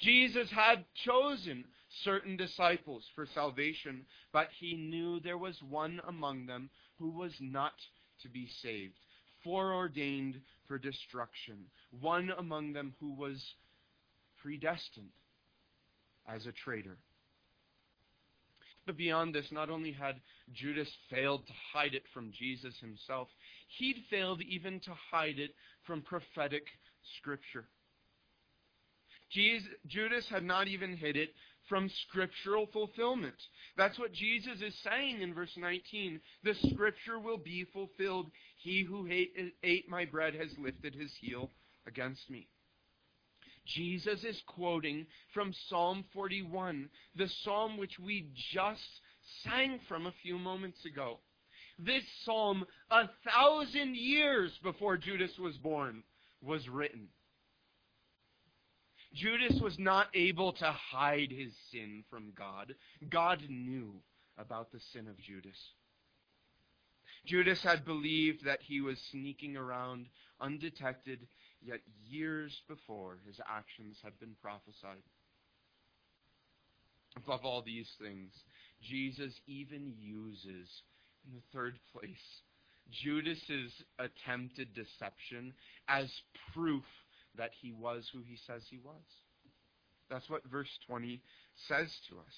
Jesus 0.00 0.50
had 0.50 0.84
chosen 1.04 1.64
certain 2.04 2.36
disciples 2.36 3.04
for 3.14 3.26
salvation, 3.34 4.04
but 4.32 4.48
he 4.58 4.74
knew 4.74 5.20
there 5.20 5.38
was 5.38 5.60
one 5.62 6.00
among 6.06 6.46
them 6.46 6.70
who 6.98 7.10
was 7.10 7.32
not 7.40 7.74
to 8.22 8.28
be 8.28 8.48
saved, 8.62 8.94
foreordained 9.42 10.40
for 10.68 10.78
destruction, 10.78 11.66
one 12.00 12.30
among 12.36 12.72
them 12.72 12.94
who 13.00 13.14
was 13.14 13.42
predestined 14.42 15.10
as 16.28 16.46
a 16.46 16.52
traitor. 16.52 16.98
But 18.86 18.96
beyond 18.96 19.34
this, 19.34 19.50
not 19.50 19.68
only 19.68 19.92
had 19.92 20.20
Judas 20.52 20.88
failed 21.10 21.46
to 21.46 21.52
hide 21.72 21.94
it 21.94 22.04
from 22.14 22.30
Jesus 22.32 22.74
himself, 22.80 23.28
he'd 23.78 24.04
failed 24.08 24.40
even 24.42 24.78
to 24.80 24.92
hide 25.10 25.40
it 25.40 25.54
from 25.84 26.02
prophetic 26.02 26.62
scripture. 27.18 27.68
Jesus, 29.32 29.68
Judas 29.88 30.26
had 30.30 30.44
not 30.44 30.68
even 30.68 30.96
hid 30.96 31.16
it 31.16 31.30
from 31.68 31.90
scriptural 32.08 32.68
fulfillment. 32.72 33.34
That's 33.76 33.98
what 33.98 34.12
Jesus 34.12 34.62
is 34.62 34.74
saying 34.84 35.20
in 35.20 35.34
verse 35.34 35.50
19. 35.56 36.20
The 36.44 36.54
scripture 36.70 37.18
will 37.18 37.38
be 37.38 37.64
fulfilled. 37.72 38.30
He 38.62 38.84
who 38.84 39.08
ate, 39.10 39.34
ate 39.64 39.88
my 39.88 40.04
bread 40.04 40.34
has 40.34 40.50
lifted 40.58 40.94
his 40.94 41.12
heel 41.20 41.50
against 41.88 42.30
me. 42.30 42.48
Jesus 43.66 44.24
is 44.24 44.40
quoting 44.46 45.06
from 45.34 45.52
Psalm 45.68 46.04
41, 46.14 46.88
the 47.16 47.28
psalm 47.42 47.76
which 47.76 47.98
we 47.98 48.28
just 48.52 49.00
sang 49.44 49.80
from 49.88 50.06
a 50.06 50.14
few 50.22 50.38
moments 50.38 50.84
ago. 50.84 51.18
This 51.78 52.04
psalm, 52.24 52.64
a 52.90 53.08
thousand 53.28 53.96
years 53.96 54.52
before 54.62 54.96
Judas 54.96 55.38
was 55.38 55.58
born, 55.58 56.02
was 56.40 56.68
written. 56.68 57.08
Judas 59.14 59.60
was 59.60 59.78
not 59.78 60.08
able 60.14 60.52
to 60.54 60.70
hide 60.70 61.30
his 61.30 61.52
sin 61.70 62.04
from 62.10 62.32
God. 62.36 62.74
God 63.08 63.42
knew 63.48 63.94
about 64.38 64.72
the 64.72 64.80
sin 64.92 65.08
of 65.08 65.18
Judas. 65.18 65.58
Judas 67.26 67.62
had 67.62 67.84
believed 67.84 68.44
that 68.44 68.60
he 68.62 68.80
was 68.80 68.98
sneaking 69.10 69.56
around 69.56 70.06
undetected, 70.40 71.26
yet 71.66 71.80
years 72.08 72.52
before 72.68 73.18
his 73.26 73.40
actions 73.48 73.98
had 74.02 74.18
been 74.20 74.36
prophesied. 74.40 75.02
Above 77.16 77.44
all 77.44 77.62
these 77.62 77.90
things, 78.00 78.32
Jesus 78.82 79.32
even 79.46 79.94
uses 79.98 80.68
in 81.26 81.34
the 81.34 81.42
third 81.52 81.78
place, 81.92 82.42
Judas's 82.90 83.72
attempted 83.98 84.74
deception 84.74 85.52
as 85.88 86.08
proof 86.54 86.84
that 87.36 87.50
he 87.60 87.72
was 87.72 88.08
who 88.12 88.20
he 88.20 88.38
says 88.46 88.62
he 88.70 88.78
was. 88.78 89.02
That's 90.08 90.28
what 90.30 90.44
verse 90.44 90.70
20 90.86 91.20
says 91.68 91.88
to 92.10 92.18
us. 92.18 92.34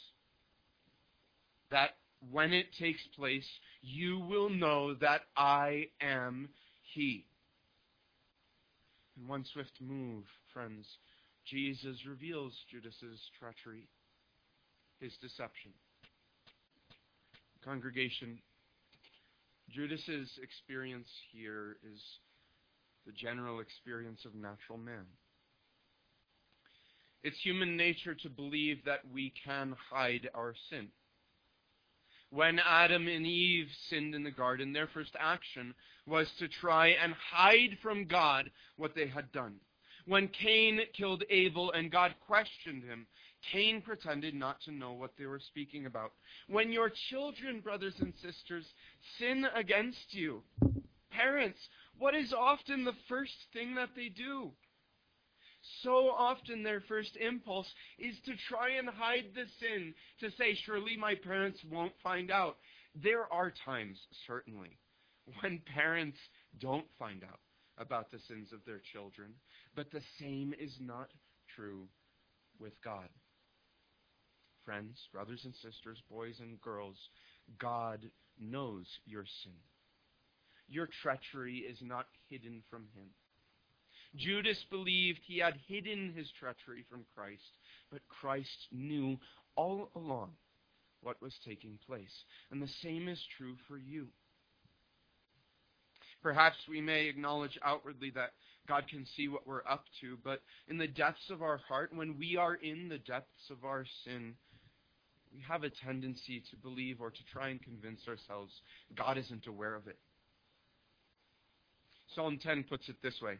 That 1.70 1.90
when 2.30 2.52
it 2.52 2.66
takes 2.78 3.02
place, 3.16 3.47
you 3.82 4.20
will 4.20 4.49
know 4.49 4.94
that 4.94 5.23
I 5.37 5.88
am 6.00 6.49
he. 6.94 7.26
In 9.19 9.27
one 9.27 9.45
swift 9.53 9.73
move, 9.81 10.25
friends, 10.53 10.87
Jesus 11.45 11.97
reveals 12.07 12.53
Judas's 12.71 13.21
treachery, 13.39 13.89
his 15.01 15.13
deception. 15.21 15.73
Congregation, 17.65 18.39
Judas's 19.71 20.39
experience 20.43 21.09
here 21.33 21.77
is 21.93 22.01
the 23.07 23.13
general 23.13 23.61
experience 23.61 24.25
of 24.25 24.35
natural 24.35 24.79
man. 24.79 25.07
It's 27.25 27.41
human 27.43 27.77
nature 27.77 28.15
to 28.15 28.29
believe 28.29 28.85
that 28.85 29.01
we 29.13 29.33
can 29.45 29.75
hide 29.91 30.29
our 30.35 30.55
sin. 30.71 30.89
When 32.30 32.58
Adam 32.58 33.08
and 33.08 33.26
Eve 33.26 33.68
sinned 33.88 34.14
in 34.14 34.23
the 34.23 34.30
garden, 34.30 34.73
their 34.73 34.88
first 34.88 35.16
action 35.18 35.75
was 36.06 36.30
to 36.38 36.49
try 36.49 36.88
and 36.88 37.14
hide 37.14 37.78
from 37.82 38.04
God 38.04 38.50
what 38.76 38.94
they 38.94 39.06
had 39.06 39.32
done. 39.32 39.56
When 40.06 40.28
Cain 40.28 40.80
killed 40.94 41.25
Abel 41.30 41.73
and 41.73 41.90
God 41.90 42.14
questioned 42.26 42.82
him, 42.82 43.06
Cain 43.52 43.82
pretended 43.82 44.35
not 44.35 44.61
to 44.62 44.73
know 44.73 44.92
what 44.92 45.12
they 45.18 45.26
were 45.26 45.38
speaking 45.38 45.87
about. 45.87 46.12
When 46.49 46.73
your 46.73 46.90
children, 47.11 47.61
brothers 47.61 47.94
and 48.00 48.12
sisters, 48.23 48.66
sin 49.18 49.47
against 49.54 50.12
you, 50.12 50.42
parents, 51.11 51.58
what 51.99 52.14
is 52.14 52.32
often 52.32 52.85
the 52.85 52.97
first 53.08 53.37
thing 53.52 53.75
that 53.76 53.90
they 53.97 54.08
do? 54.08 54.52
So 55.83 56.11
often 56.11 56.63
their 56.63 56.81
first 56.83 57.17
impulse 57.17 57.67
is 57.99 58.15
to 58.27 58.33
try 58.49 58.71
and 58.79 58.89
hide 58.89 59.27
the 59.35 59.45
sin, 59.61 59.95
to 60.21 60.31
say, 60.33 60.55
surely 60.65 60.97
my 60.97 61.15
parents 61.15 61.61
won't 61.71 61.93
find 62.03 62.31
out. 62.31 62.57
There 62.95 63.33
are 63.33 63.53
times, 63.65 63.99
certainly, 64.27 64.79
when 65.41 65.61
parents 65.75 66.19
don't 66.59 66.87
find 66.99 67.23
out 67.23 67.41
about 67.77 68.11
the 68.11 68.19
sins 68.27 68.53
of 68.53 68.65
their 68.67 68.81
children, 68.93 69.35
but 69.77 69.91
the 69.91 70.03
same 70.19 70.55
is 70.59 70.75
not 70.81 71.11
true 71.55 71.87
with 72.59 72.73
God. 72.83 73.09
Friends, 74.65 74.99
brothers 75.13 75.43
and 75.45 75.55
sisters, 75.55 75.99
boys 76.11 76.41
and 76.41 76.61
girls, 76.61 76.97
God 77.59 78.11
knows 78.39 78.87
your 79.07 79.25
sin. 79.43 79.53
Your 80.69 80.89
treachery 81.03 81.59
is 81.59 81.79
not 81.81 82.07
hidden 82.29 82.63
from 82.69 82.83
him. 82.95 83.07
Judas 84.17 84.65
believed 84.71 85.21
he 85.23 85.38
had 85.38 85.55
hidden 85.69 86.12
his 86.17 86.31
treachery 86.38 86.85
from 86.91 87.05
Christ, 87.15 87.59
but 87.91 88.00
Christ 88.09 88.69
knew 88.73 89.19
all 89.55 89.91
along 89.95 90.33
what 91.03 91.21
was 91.23 91.35
taking 91.45 91.79
place. 91.87 92.25
And 92.50 92.61
the 92.61 92.71
same 92.83 93.09
is 93.09 93.21
true 93.37 93.55
for 93.67 93.79
you. 93.79 94.09
Perhaps 96.23 96.57
we 96.69 96.81
may 96.81 97.07
acknowledge 97.07 97.59
outwardly 97.65 98.11
that 98.11 98.33
God 98.67 98.85
can 98.88 99.07
see 99.17 99.29
what 99.29 99.47
we're 99.47 99.65
up 99.69 99.85
to, 100.00 100.19
but 100.25 100.43
in 100.67 100.77
the 100.77 100.88
depths 100.88 101.31
of 101.31 101.43
our 101.43 101.59
heart, 101.69 101.91
when 101.95 102.19
we 102.19 102.37
are 102.37 102.55
in 102.55 102.88
the 102.88 102.99
depths 102.99 103.50
of 103.50 103.65
our 103.65 103.87
sin, 104.05 104.35
we 105.33 105.41
have 105.47 105.62
a 105.62 105.71
tendency 105.71 106.43
to 106.50 106.57
believe 106.57 107.00
or 107.00 107.11
to 107.11 107.25
try 107.33 107.49
and 107.49 107.62
convince 107.62 108.00
ourselves 108.09 108.53
God 108.97 109.17
isn't 109.17 109.47
aware 109.47 109.75
of 109.75 109.87
it. 109.87 109.99
Psalm 112.15 112.38
10 112.43 112.65
puts 112.65 112.88
it 112.88 112.97
this 113.03 113.21
way 113.23 113.38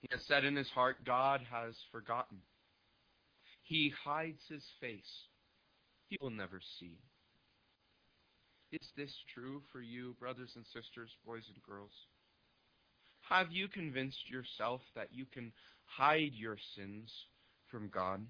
He 0.00 0.08
has 0.12 0.20
said 0.26 0.44
in 0.44 0.56
his 0.56 0.68
heart, 0.70 1.04
God 1.04 1.40
has 1.50 1.74
forgotten. 1.90 2.38
He 3.62 3.92
hides 4.04 4.42
his 4.48 4.62
face. 4.80 5.26
He 6.08 6.16
will 6.20 6.30
never 6.30 6.60
see. 6.78 6.98
Is 8.70 8.86
this 8.96 9.12
true 9.34 9.62
for 9.72 9.80
you, 9.80 10.14
brothers 10.20 10.52
and 10.54 10.64
sisters, 10.66 11.10
boys 11.26 11.42
and 11.52 11.62
girls? 11.62 11.92
Have 13.28 13.50
you 13.50 13.68
convinced 13.68 14.30
yourself 14.30 14.80
that 14.94 15.08
you 15.12 15.26
can 15.26 15.52
hide 15.84 16.32
your 16.34 16.56
sins 16.76 17.10
from 17.70 17.88
God? 17.88 18.24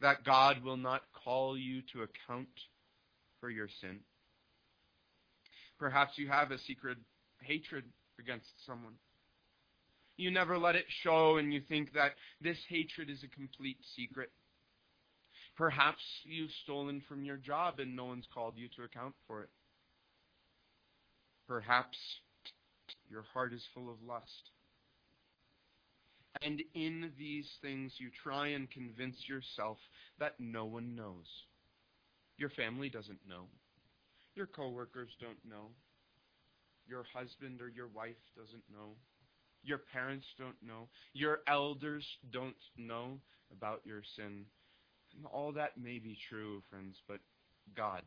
That 0.00 0.24
God 0.24 0.62
will 0.62 0.76
not 0.76 1.02
call 1.24 1.58
you 1.58 1.82
to 1.92 2.02
account 2.02 2.48
for 3.40 3.50
your 3.50 3.68
sin? 3.80 4.00
Perhaps 5.78 6.12
you 6.16 6.28
have 6.28 6.50
a 6.50 6.58
secret 6.58 6.98
hatred 7.42 7.84
against 8.18 8.48
someone. 8.64 8.94
You 10.16 10.30
never 10.30 10.58
let 10.58 10.76
it 10.76 10.86
show, 11.02 11.36
and 11.38 11.52
you 11.52 11.60
think 11.60 11.92
that 11.94 12.12
this 12.40 12.58
hatred 12.68 13.10
is 13.10 13.22
a 13.24 13.28
complete 13.28 13.78
secret. 13.96 14.30
Perhaps 15.56 16.02
you've 16.24 16.50
stolen 16.64 17.00
from 17.08 17.24
your 17.24 17.36
job 17.36 17.78
and 17.78 17.94
no 17.94 18.06
one's 18.06 18.26
called 18.32 18.54
you 18.56 18.68
to 18.76 18.82
account 18.82 19.14
for 19.26 19.42
it. 19.42 19.50
Perhaps 21.46 21.96
your 23.08 23.22
heart 23.32 23.52
is 23.52 23.62
full 23.72 23.88
of 23.88 24.02
lust. 24.02 24.50
And 26.42 26.60
in 26.74 27.12
these 27.16 27.48
things 27.62 27.92
you 27.98 28.10
try 28.22 28.48
and 28.48 28.68
convince 28.68 29.16
yourself 29.28 29.78
that 30.18 30.34
no 30.40 30.64
one 30.64 30.96
knows. 30.96 31.26
Your 32.36 32.50
family 32.50 32.88
doesn't 32.88 33.20
know. 33.28 33.44
Your 34.34 34.46
coworkers 34.46 35.10
don't 35.20 35.38
know. 35.48 35.68
Your 36.88 37.04
husband 37.14 37.60
or 37.62 37.68
your 37.68 37.86
wife 37.86 38.16
doesn't 38.36 38.64
know. 38.72 38.96
Your 39.64 39.78
parents 39.92 40.26
don't 40.38 40.56
know. 40.62 40.88
Your 41.12 41.40
elders 41.48 42.06
don't 42.32 42.54
know 42.76 43.18
about 43.50 43.80
your 43.84 44.02
sin. 44.16 44.44
And 45.16 45.26
all 45.32 45.52
that 45.52 45.78
may 45.80 45.98
be 45.98 46.18
true, 46.28 46.62
friends, 46.70 46.96
but 47.08 47.20
God 47.76 48.02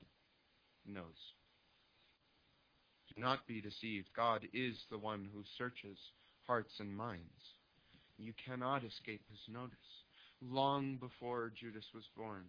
knows. 0.85 1.33
Do 3.15 3.21
not 3.21 3.47
be 3.47 3.61
deceived. 3.61 4.09
God 4.15 4.47
is 4.53 4.75
the 4.91 4.97
one 4.97 5.29
who 5.33 5.43
searches 5.57 5.97
hearts 6.45 6.73
and 6.79 6.95
minds. 6.95 7.55
You 8.17 8.33
cannot 8.45 8.83
escape 8.83 9.21
his 9.29 9.39
notice. 9.47 9.77
Long 10.41 10.97
before 10.97 11.51
Judas 11.59 11.85
was 11.93 12.03
born, 12.15 12.45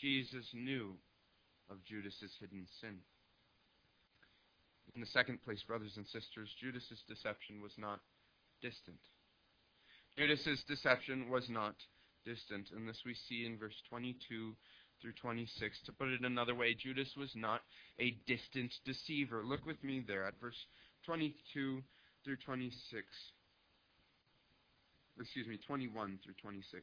Jesus 0.00 0.46
knew 0.54 0.94
of 1.70 1.84
Judas's 1.84 2.32
hidden 2.40 2.66
sin. 2.80 2.98
In 4.94 5.00
the 5.00 5.06
second 5.06 5.42
place, 5.44 5.62
brothers 5.62 5.96
and 5.96 6.06
sisters, 6.06 6.54
Judas's 6.60 7.02
deception 7.08 7.60
was 7.60 7.72
not 7.78 8.00
distant. 8.60 8.98
Judas's 10.16 10.64
deception 10.64 11.28
was 11.30 11.48
not 11.48 11.74
distant, 12.24 12.70
and 12.74 12.88
this 12.88 13.02
we 13.06 13.14
see 13.14 13.46
in 13.46 13.58
verse 13.58 13.80
22 13.88 14.54
through 15.00 15.12
26. 15.12 15.80
To 15.86 15.92
put 15.92 16.08
it 16.08 16.22
another 16.22 16.54
way, 16.54 16.74
Judas 16.74 17.14
was 17.16 17.30
not 17.36 17.62
a 18.00 18.16
distant 18.26 18.74
deceiver. 18.84 19.44
Look 19.44 19.64
with 19.64 19.82
me 19.84 20.04
there 20.06 20.24
at 20.24 20.40
verse 20.40 20.66
22 21.06 21.82
through 22.24 22.36
26. 22.44 23.06
Excuse 25.20 25.46
me, 25.46 25.58
21 25.66 26.18
through 26.24 26.34
26. 26.42 26.82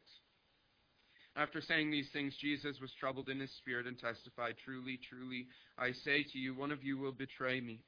After 1.38 1.60
saying 1.60 1.92
these 1.92 2.10
things, 2.12 2.34
Jesus 2.38 2.80
was 2.80 2.94
troubled 2.94 3.28
in 3.28 3.40
his 3.40 3.52
spirit 3.58 3.88
and 3.88 4.00
testified, 4.00 4.56
Truly, 4.64 4.98
truly, 5.10 5.48
I 5.78 5.92
say 5.92 6.24
to 6.24 6.38
you, 6.38 6.56
one 6.56 6.72
of 6.72 6.84
you 6.84 6.98
will 6.98 7.12
betray 7.12 7.60
me. 7.60 7.82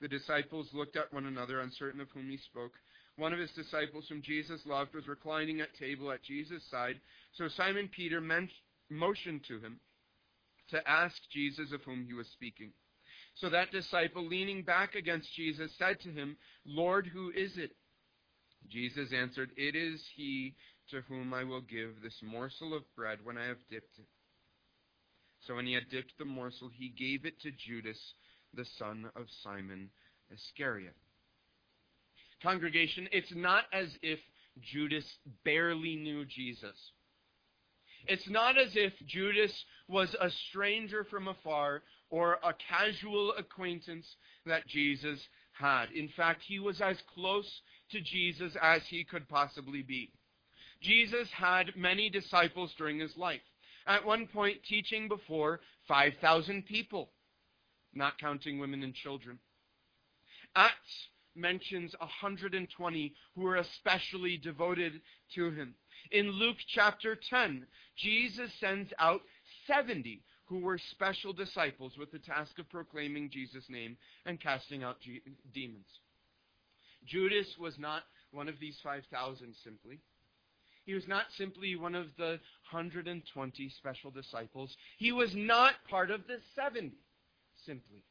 The 0.00 0.08
disciples 0.08 0.68
looked 0.72 0.96
at 0.96 1.12
one 1.12 1.26
another, 1.26 1.60
uncertain 1.60 2.00
of 2.00 2.10
whom 2.10 2.28
he 2.28 2.36
spoke. 2.36 2.72
One 3.16 3.32
of 3.32 3.38
his 3.38 3.52
disciples 3.52 4.06
whom 4.08 4.20
Jesus 4.20 4.60
loved 4.66 4.94
was 4.94 5.08
reclining 5.08 5.60
at 5.60 5.74
table 5.74 6.12
at 6.12 6.22
Jesus' 6.22 6.62
side. 6.70 7.00
So 7.32 7.48
Simon 7.48 7.88
Peter 7.88 8.20
motioned 8.90 9.44
to 9.48 9.58
him 9.58 9.80
to 10.68 10.86
ask 10.88 11.16
Jesus 11.32 11.72
of 11.72 11.82
whom 11.84 12.04
he 12.06 12.12
was 12.12 12.26
speaking. 12.28 12.72
So 13.36 13.50
that 13.50 13.70
disciple, 13.70 14.26
leaning 14.26 14.62
back 14.62 14.94
against 14.94 15.32
Jesus, 15.34 15.70
said 15.78 16.00
to 16.00 16.10
him, 16.10 16.36
Lord, 16.64 17.06
who 17.06 17.30
is 17.30 17.56
it? 17.56 17.70
Jesus 18.68 19.12
answered, 19.12 19.50
It 19.56 19.76
is 19.76 20.02
he 20.14 20.54
to 20.90 21.02
whom 21.02 21.32
I 21.32 21.44
will 21.44 21.60
give 21.60 22.02
this 22.02 22.18
morsel 22.22 22.74
of 22.74 22.82
bread 22.94 23.18
when 23.22 23.38
I 23.38 23.46
have 23.46 23.58
dipped 23.70 23.98
it. 23.98 24.06
So 25.46 25.54
when 25.54 25.66
he 25.66 25.74
had 25.74 25.90
dipped 25.90 26.18
the 26.18 26.24
morsel, 26.24 26.70
he 26.72 26.88
gave 26.88 27.24
it 27.24 27.40
to 27.42 27.50
Judas, 27.50 27.98
the 28.56 28.64
son 28.78 29.10
of 29.14 29.26
Simon 29.42 29.90
Iscariot. 30.32 30.94
Congregation, 32.42 33.08
it's 33.12 33.34
not 33.34 33.64
as 33.72 33.88
if 34.02 34.18
Judas 34.60 35.04
barely 35.44 35.96
knew 35.96 36.24
Jesus. 36.24 36.92
It's 38.08 38.28
not 38.28 38.58
as 38.58 38.70
if 38.74 38.92
Judas 39.06 39.52
was 39.88 40.14
a 40.20 40.30
stranger 40.48 41.04
from 41.04 41.28
afar 41.28 41.82
or 42.10 42.38
a 42.42 42.54
casual 42.68 43.32
acquaintance 43.32 44.06
that 44.44 44.66
Jesus 44.66 45.20
had. 45.52 45.90
In 45.90 46.08
fact, 46.16 46.42
he 46.46 46.58
was 46.58 46.80
as 46.80 46.96
close 47.14 47.62
to 47.90 48.00
Jesus 48.00 48.56
as 48.62 48.82
he 48.88 49.04
could 49.04 49.28
possibly 49.28 49.82
be. 49.82 50.12
Jesus 50.80 51.28
had 51.32 51.74
many 51.76 52.10
disciples 52.10 52.72
during 52.76 53.00
his 53.00 53.16
life. 53.16 53.40
At 53.86 54.04
one 54.04 54.26
point, 54.26 54.58
teaching 54.68 55.08
before 55.08 55.60
5,000 55.88 56.66
people, 56.66 57.10
not 57.96 58.18
counting 58.18 58.58
women 58.58 58.82
and 58.82 58.94
children. 58.94 59.38
Acts 60.54 61.08
mentions 61.34 61.94
120 61.98 63.14
who 63.34 63.40
were 63.42 63.56
especially 63.56 64.36
devoted 64.36 65.00
to 65.34 65.50
him. 65.50 65.74
In 66.10 66.30
Luke 66.30 66.56
chapter 66.68 67.16
10, 67.16 67.66
Jesus 67.96 68.50
sends 68.60 68.92
out 68.98 69.22
70 69.66 70.22
who 70.46 70.60
were 70.60 70.78
special 70.78 71.32
disciples 71.32 71.98
with 71.98 72.12
the 72.12 72.18
task 72.18 72.58
of 72.58 72.68
proclaiming 72.70 73.30
Jesus' 73.30 73.64
name 73.68 73.96
and 74.24 74.40
casting 74.40 74.82
out 74.84 74.96
demons. 75.52 75.86
Judas 77.04 77.46
was 77.58 77.78
not 77.78 78.04
one 78.30 78.48
of 78.48 78.58
these 78.60 78.78
5,000 78.82 79.54
simply. 79.64 79.98
He 80.84 80.94
was 80.94 81.08
not 81.08 81.24
simply 81.36 81.74
one 81.74 81.96
of 81.96 82.06
the 82.16 82.38
120 82.70 83.68
special 83.70 84.10
disciples. 84.12 84.76
He 84.98 85.10
was 85.10 85.34
not 85.34 85.74
part 85.90 86.12
of 86.12 86.26
the 86.28 86.38
70 86.54 86.92
simply. 87.66 88.04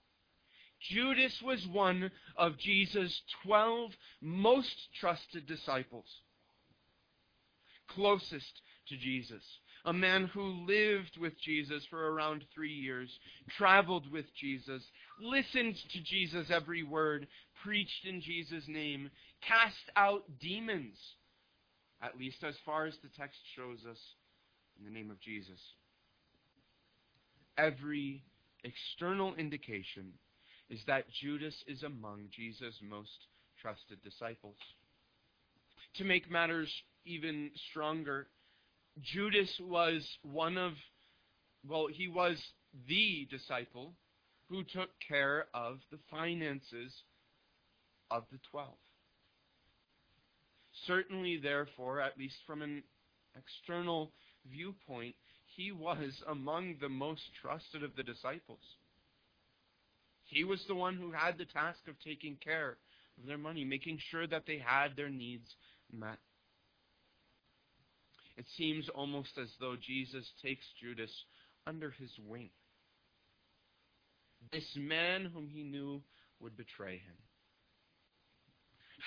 Judas 0.91 1.41
was 1.43 1.65
one 1.67 2.11
of 2.37 2.57
Jesus' 2.57 3.21
12 3.43 3.91
most 4.21 4.75
trusted 4.99 5.47
disciples, 5.47 6.05
closest 7.87 8.61
to 8.89 8.97
Jesus. 8.97 9.43
A 9.85 9.93
man 9.93 10.25
who 10.33 10.65
lived 10.67 11.17
with 11.19 11.39
Jesus 11.39 11.83
for 11.89 12.11
around 12.11 12.43
three 12.53 12.73
years, 12.73 13.09
traveled 13.55 14.11
with 14.11 14.25
Jesus, 14.35 14.83
listened 15.21 15.75
to 15.91 16.01
Jesus' 16.01 16.49
every 16.49 16.81
word, 16.83 17.27
preached 17.63 18.05
in 18.05 18.19
Jesus' 18.19 18.67
name, 18.67 19.11
cast 19.47 19.91
out 19.95 20.23
demons, 20.39 20.97
at 22.01 22.17
least 22.17 22.43
as 22.43 22.55
far 22.65 22.85
as 22.85 22.95
the 23.03 23.09
text 23.15 23.39
shows 23.55 23.79
us, 23.89 23.99
in 24.79 24.85
the 24.85 24.91
name 24.91 25.11
of 25.11 25.21
Jesus. 25.21 25.59
Every 27.57 28.23
external 28.65 29.35
indication 29.35 30.11
is 30.69 30.79
that 30.87 31.05
Judas 31.21 31.55
is 31.67 31.83
among 31.83 32.25
Jesus' 32.35 32.79
most 32.81 33.27
trusted 33.61 34.03
disciples. 34.03 34.57
To 35.97 36.03
make 36.03 36.29
matters 36.29 36.71
even 37.05 37.51
stronger, 37.69 38.27
Judas 39.01 39.49
was 39.61 40.05
one 40.23 40.57
of, 40.57 40.73
well, 41.67 41.87
he 41.87 42.07
was 42.07 42.41
the 42.87 43.27
disciple 43.29 43.93
who 44.49 44.63
took 44.63 44.89
care 45.07 45.45
of 45.53 45.79
the 45.91 45.99
finances 46.09 46.93
of 48.11 48.23
the 48.31 48.39
twelve. 48.51 48.77
Certainly, 50.87 51.37
therefore, 51.37 52.01
at 52.01 52.17
least 52.17 52.35
from 52.45 52.61
an 52.61 52.83
external 53.37 54.11
viewpoint, 54.51 55.15
he 55.55 55.71
was 55.71 56.21
among 56.27 56.75
the 56.81 56.89
most 56.89 57.21
trusted 57.41 57.83
of 57.83 57.95
the 57.95 58.03
disciples. 58.03 58.59
He 60.25 60.43
was 60.43 60.63
the 60.67 60.75
one 60.75 60.95
who 60.95 61.11
had 61.11 61.37
the 61.37 61.45
task 61.45 61.79
of 61.87 61.95
taking 62.03 62.37
care 62.43 62.77
of 63.17 63.27
their 63.27 63.37
money, 63.37 63.63
making 63.63 63.99
sure 64.09 64.27
that 64.27 64.43
they 64.45 64.57
had 64.57 64.95
their 64.95 65.09
needs 65.09 65.49
met. 65.91 66.17
It 68.37 68.45
seems 68.57 68.89
almost 68.89 69.37
as 69.41 69.49
though 69.59 69.75
Jesus 69.79 70.29
takes 70.41 70.65
Judas 70.81 71.11
under 71.65 71.91
his 71.91 72.11
wing. 72.27 72.49
This 74.51 74.67
man 74.75 75.31
whom 75.33 75.47
he 75.47 75.63
knew 75.63 76.01
would 76.41 76.57
betray 76.57 76.97
him 76.97 77.15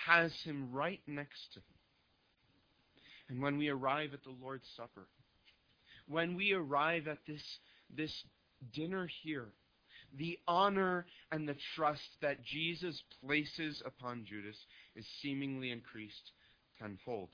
has 0.06 0.32
him 0.44 0.72
right 0.72 1.00
next 1.06 1.52
to 1.52 1.58
him. 1.60 1.64
And 3.28 3.42
when 3.42 3.58
we 3.58 3.68
arrive 3.68 4.14
at 4.14 4.22
the 4.24 4.34
Lord's 4.40 4.66
Supper, 4.76 5.06
when 6.08 6.34
we 6.34 6.52
arrive 6.52 7.06
at 7.06 7.18
this, 7.26 7.42
this 7.94 8.24
dinner 8.72 9.08
here, 9.22 9.48
the 10.16 10.38
honor 10.48 11.06
and 11.30 11.48
the 11.48 11.56
trust 11.74 12.08
that 12.22 12.42
Jesus 12.42 13.02
places 13.24 13.82
upon 13.84 14.24
Judas 14.24 14.56
is 14.96 15.06
seemingly 15.20 15.70
increased 15.70 16.32
tenfold. 16.78 17.28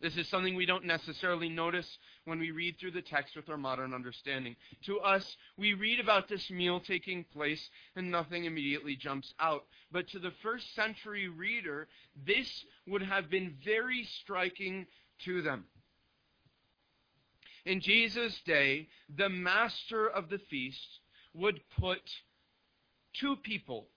This 0.00 0.16
is 0.16 0.28
something 0.28 0.54
we 0.54 0.64
don't 0.64 0.86
necessarily 0.86 1.50
notice 1.50 1.98
when 2.24 2.38
we 2.38 2.52
read 2.52 2.78
through 2.78 2.92
the 2.92 3.02
text 3.02 3.36
with 3.36 3.50
our 3.50 3.58
modern 3.58 3.92
understanding. 3.92 4.56
To 4.86 4.98
us, 5.00 5.36
we 5.58 5.74
read 5.74 6.00
about 6.00 6.26
this 6.26 6.50
meal 6.50 6.80
taking 6.80 7.24
place 7.24 7.68
and 7.96 8.10
nothing 8.10 8.46
immediately 8.46 8.96
jumps 8.96 9.34
out. 9.38 9.64
But 9.92 10.08
to 10.08 10.18
the 10.18 10.32
first 10.42 10.74
century 10.74 11.28
reader, 11.28 11.86
this 12.24 12.64
would 12.86 13.02
have 13.02 13.28
been 13.28 13.56
very 13.62 14.08
striking 14.22 14.86
to 15.26 15.42
them. 15.42 15.66
In 17.64 17.80
Jesus' 17.80 18.40
day, 18.44 18.88
the 19.14 19.28
master 19.28 20.08
of 20.08 20.28
the 20.28 20.38
feast 20.38 21.00
would 21.34 21.60
put 21.78 22.00
two 23.12 23.36
people 23.36 23.88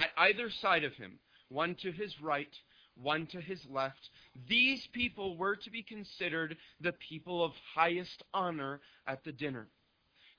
at 0.00 0.10
either 0.16 0.50
side 0.50 0.84
of 0.84 0.94
him, 0.94 1.18
one 1.48 1.74
to 1.76 1.90
his 1.90 2.20
right, 2.20 2.54
one 2.94 3.26
to 3.26 3.40
his 3.40 3.60
left. 3.70 4.10
These 4.48 4.86
people 4.92 5.36
were 5.36 5.56
to 5.56 5.70
be 5.70 5.82
considered 5.82 6.56
the 6.80 6.92
people 6.92 7.44
of 7.44 7.52
highest 7.74 8.22
honor 8.32 8.80
at 9.06 9.24
the 9.24 9.32
dinner. 9.32 9.68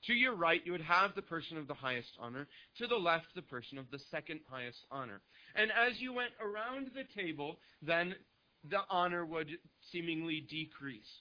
To 0.06 0.14
your 0.14 0.34
right, 0.34 0.64
you 0.64 0.72
would 0.72 0.80
have 0.82 1.14
the 1.14 1.22
person 1.22 1.58
of 1.58 1.66
the 1.66 1.74
highest 1.74 2.12
honor. 2.20 2.46
To 2.78 2.86
the 2.86 2.96
left, 2.96 3.34
the 3.34 3.42
person 3.42 3.78
of 3.78 3.90
the 3.90 3.98
second 4.10 4.40
highest 4.48 4.78
honor. 4.90 5.20
And 5.56 5.70
as 5.72 6.00
you 6.00 6.12
went 6.12 6.32
around 6.40 6.90
the 6.94 7.04
table, 7.20 7.58
then 7.82 8.14
the 8.68 8.80
honor 8.88 9.26
would 9.26 9.48
seemingly 9.90 10.40
decrease. 10.40 11.20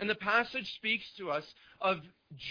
And 0.00 0.08
the 0.08 0.14
passage 0.14 0.66
speaks 0.76 1.04
to 1.18 1.30
us 1.30 1.44
of 1.80 1.98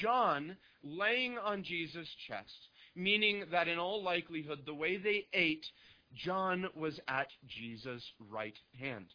John 0.02 0.56
laying 0.84 1.40
on 1.40 1.64
Jesus' 1.64 2.08
chest, 2.28 2.70
meaning 2.96 3.46
that 3.52 3.68
in 3.68 3.80
all 3.80 4.04
likelihood, 4.04 4.60
the 4.66 4.74
way 4.74 4.98
they 4.98 5.26
ate, 5.34 5.66
John 6.14 6.68
was 6.76 7.00
at 7.08 7.28
Jesus' 7.48 8.04
right 8.30 8.58
hand. 8.80 9.08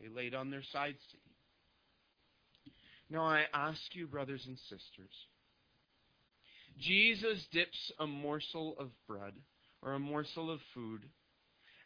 They 0.00 0.08
laid 0.08 0.34
on 0.34 0.50
their 0.50 0.62
sides 0.72 0.98
to 1.10 1.16
eat. 1.18 2.72
Now 3.10 3.24
I 3.26 3.44
ask 3.52 3.80
you, 3.92 4.06
brothers 4.06 4.44
and 4.46 4.58
sisters, 4.58 5.26
Jesus 6.78 7.46
dips 7.52 7.92
a 8.00 8.06
morsel 8.06 8.74
of 8.78 8.88
bread 9.06 9.34
or 9.82 9.92
a 9.92 9.98
morsel 9.98 10.50
of 10.50 10.60
food, 10.72 11.02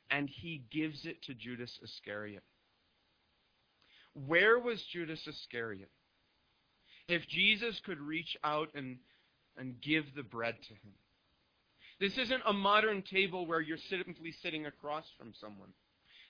and 0.08 0.28
he 0.30 0.62
gives 0.70 1.04
it 1.04 1.20
to 1.24 1.34
Judas 1.34 1.76
Iscariot. 1.82 2.44
Where 4.24 4.58
was 4.58 4.82
Judas 4.92 5.20
Iscariot? 5.26 5.90
If 7.08 7.26
Jesus 7.28 7.80
could 7.84 8.00
reach 8.00 8.36
out 8.42 8.68
and, 8.74 8.96
and 9.58 9.80
give 9.82 10.04
the 10.14 10.22
bread 10.22 10.56
to 10.68 10.74
him. 10.74 10.94
This 12.00 12.16
isn't 12.18 12.42
a 12.46 12.52
modern 12.52 13.02
table 13.02 13.46
where 13.46 13.60
you're 13.60 13.78
simply 13.90 14.32
sitting 14.42 14.66
across 14.66 15.04
from 15.18 15.32
someone. 15.40 15.68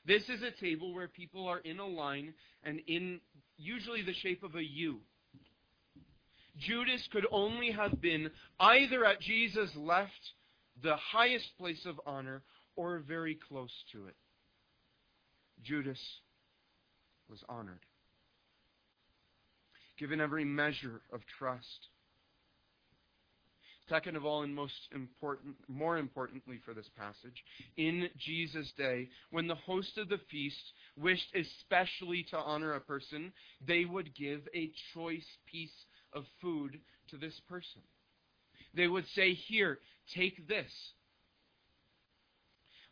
This 0.05 0.23
is 0.29 0.43
a 0.43 0.61
table 0.61 0.95
where 0.95 1.09
people 1.09 1.47
are 1.49 1.59
in 1.61 1.79
a 1.79 1.87
line 1.87 2.35
and 2.63 2.81
in 2.87 3.21
usually 3.57 4.03
the 4.03 4.15
shape 4.15 4.43
of 4.43 4.55
a 4.55 4.65
U. 4.65 4.99
Judas 6.59 7.07
could 7.13 7.27
only 7.31 7.71
have 7.71 8.01
been 8.01 8.31
either 8.61 9.05
at 9.05 9.21
Jesus' 9.21 9.71
left, 9.77 10.33
the 10.83 10.97
highest 10.97 11.57
place 11.59 11.85
of 11.85 12.01
honor, 12.07 12.43
or 12.77 13.01
very 13.01 13.39
close 13.49 13.73
to 13.93 14.07
it. 14.07 14.15
Judas 15.63 16.01
was 17.29 17.43
honored. 17.49 17.81
Given 19.99 20.21
every 20.21 20.45
measure 20.45 21.01
of 21.13 21.21
trust. 21.39 21.89
Second 23.89 24.17
of 24.17 24.25
all, 24.25 24.43
and 24.43 24.55
most 24.55 24.75
important, 24.93 25.55
more 25.69 25.97
importantly 25.97 26.59
for 26.65 26.75
this 26.75 26.91
passage, 26.99 27.45
in 27.77 28.09
Jesus' 28.19 28.73
day, 28.77 29.09
when 29.31 29.47
the 29.47 29.55
host 29.55 29.97
of 29.97 30.09
the 30.09 30.21
feast 30.29 30.73
wished 30.97 31.33
especially 31.35 32.25
to 32.31 32.37
honor 32.37 32.75
a 32.75 32.81
person, 32.81 33.33
they 33.65 33.85
would 33.85 34.15
give 34.17 34.41
a 34.55 34.73
choice 34.93 35.27
piece 35.47 35.85
of 36.13 36.25
food 36.41 36.81
to 37.11 37.17
this 37.17 37.41
person. 37.49 37.81
They 38.75 38.89
would 38.89 39.07
say, 39.15 39.35
Here, 39.35 39.79
take 40.15 40.49
this. 40.49 40.73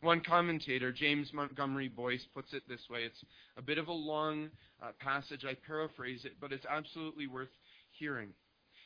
One 0.01 0.21
commentator, 0.21 0.91
James 0.91 1.31
Montgomery 1.33 1.87
Boice, 1.87 2.25
puts 2.33 2.53
it 2.53 2.63
this 2.67 2.89
way. 2.89 3.03
It's 3.03 3.23
a 3.57 3.61
bit 3.61 3.77
of 3.77 3.87
a 3.87 3.93
long 3.93 4.49
uh, 4.81 4.91
passage. 4.99 5.45
I 5.45 5.55
paraphrase 5.65 6.25
it, 6.25 6.33
but 6.39 6.51
it's 6.51 6.65
absolutely 6.69 7.27
worth 7.27 7.49
hearing. 7.91 8.33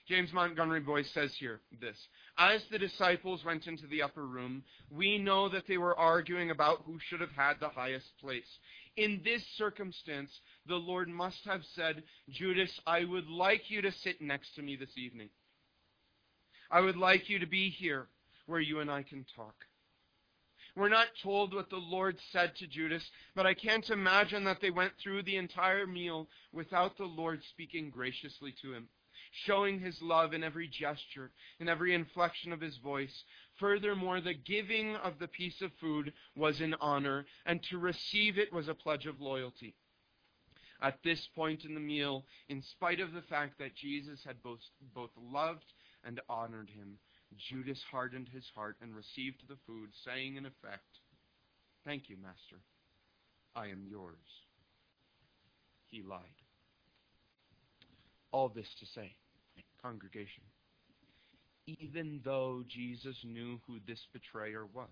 James 0.09 0.33
Montgomery 0.33 0.79
Boice 0.79 1.09
says 1.13 1.31
here 1.39 1.61
this 1.79 1.95
As 2.37 2.63
the 2.71 2.79
disciples 2.79 3.45
went 3.45 3.67
into 3.67 3.85
the 3.87 4.01
upper 4.01 4.25
room, 4.25 4.63
we 4.89 5.19
know 5.19 5.49
that 5.49 5.67
they 5.67 5.77
were 5.77 5.97
arguing 5.97 6.49
about 6.49 6.81
who 6.85 6.97
should 6.99 7.21
have 7.21 7.31
had 7.31 7.59
the 7.59 7.69
highest 7.69 8.07
place. 8.19 8.57
In 8.97 9.21
this 9.23 9.43
circumstance, 9.55 10.31
the 10.67 10.75
Lord 10.75 11.09
must 11.09 11.45
have 11.45 11.61
said, 11.75 12.03
Judas, 12.29 12.71
I 12.87 13.05
would 13.05 13.27
like 13.27 13.69
you 13.69 13.83
to 13.83 13.91
sit 13.91 14.19
next 14.19 14.55
to 14.55 14.63
me 14.63 14.75
this 14.75 14.97
evening. 14.97 15.29
I 16.71 16.81
would 16.81 16.97
like 16.97 17.29
you 17.29 17.39
to 17.39 17.47
be 17.47 17.69
here 17.69 18.07
where 18.47 18.59
you 18.59 18.79
and 18.79 18.89
I 18.89 19.03
can 19.03 19.25
talk. 19.35 19.53
We're 20.75 20.89
not 20.89 21.07
told 21.21 21.53
what 21.53 21.69
the 21.69 21.77
Lord 21.77 22.17
said 22.31 22.55
to 22.57 22.67
Judas, 22.67 23.09
but 23.35 23.45
I 23.45 23.53
can't 23.53 23.89
imagine 23.89 24.43
that 24.45 24.61
they 24.61 24.69
went 24.69 24.93
through 24.97 25.23
the 25.23 25.37
entire 25.37 25.87
meal 25.87 26.29
without 26.51 26.97
the 26.97 27.05
Lord 27.05 27.43
speaking 27.43 27.89
graciously 27.89 28.53
to 28.61 28.73
him, 28.73 28.87
showing 29.31 29.79
his 29.79 30.01
love 30.01 30.33
in 30.33 30.43
every 30.43 30.67
gesture, 30.67 31.31
in 31.59 31.67
every 31.67 31.93
inflection 31.93 32.53
of 32.53 32.61
his 32.61 32.77
voice. 32.77 33.23
Furthermore, 33.57 34.21
the 34.21 34.33
giving 34.33 34.95
of 34.97 35.19
the 35.19 35.27
piece 35.27 35.61
of 35.61 35.73
food 35.79 36.13
was 36.35 36.61
an 36.61 36.75
honor, 36.79 37.25
and 37.45 37.61
to 37.63 37.77
receive 37.77 38.37
it 38.37 38.53
was 38.53 38.67
a 38.67 38.73
pledge 38.73 39.05
of 39.05 39.19
loyalty. 39.19 39.75
At 40.81 41.03
this 41.03 41.27
point 41.35 41.65
in 41.65 41.73
the 41.73 41.81
meal, 41.81 42.25
in 42.47 42.61
spite 42.61 43.01
of 43.01 43.11
the 43.11 43.21
fact 43.23 43.57
that 43.59 43.75
Jesus 43.75 44.23
had 44.23 44.41
both, 44.41 44.61
both 44.93 45.11
loved 45.17 45.73
and 46.05 46.21
honored 46.29 46.69
him, 46.69 46.99
Judas 47.37 47.79
hardened 47.91 48.29
his 48.29 48.45
heart 48.55 48.77
and 48.81 48.95
received 48.95 49.43
the 49.47 49.57
food, 49.65 49.89
saying 50.05 50.35
in 50.35 50.45
effect, 50.45 50.83
Thank 51.85 52.09
you, 52.09 52.17
Master. 52.21 52.61
I 53.55 53.67
am 53.67 53.85
yours. 53.89 54.17
He 55.87 56.03
lied. 56.03 56.21
All 58.31 58.49
this 58.49 58.67
to 58.79 58.85
say, 58.93 59.15
congregation, 59.81 60.43
even 61.65 62.21
though 62.23 62.63
Jesus 62.67 63.15
knew 63.23 63.59
who 63.65 63.79
this 63.87 64.05
betrayer 64.13 64.65
was, 64.73 64.87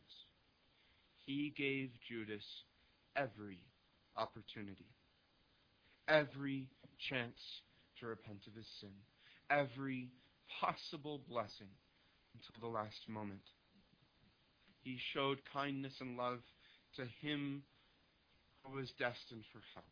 he 1.26 1.54
gave 1.56 1.92
Judas 2.08 2.44
every 3.16 3.60
opportunity, 4.16 4.88
every 6.08 6.68
chance 7.10 7.40
to 8.00 8.08
repent 8.08 8.40
of 8.48 8.56
his 8.56 8.68
sin, 8.80 8.94
every 9.50 10.10
possible 10.60 11.22
blessing 11.30 11.68
until 12.38 12.70
the 12.70 12.74
last 12.74 13.08
moment. 13.08 13.42
He 14.84 14.98
showed 15.14 15.40
kindness 15.52 15.94
and 16.00 16.18
love 16.18 16.40
to 16.96 17.06
him 17.22 17.64
who 18.64 18.78
was 18.78 18.90
destined 19.00 19.44
for 19.52 19.62
hell. 19.74 19.84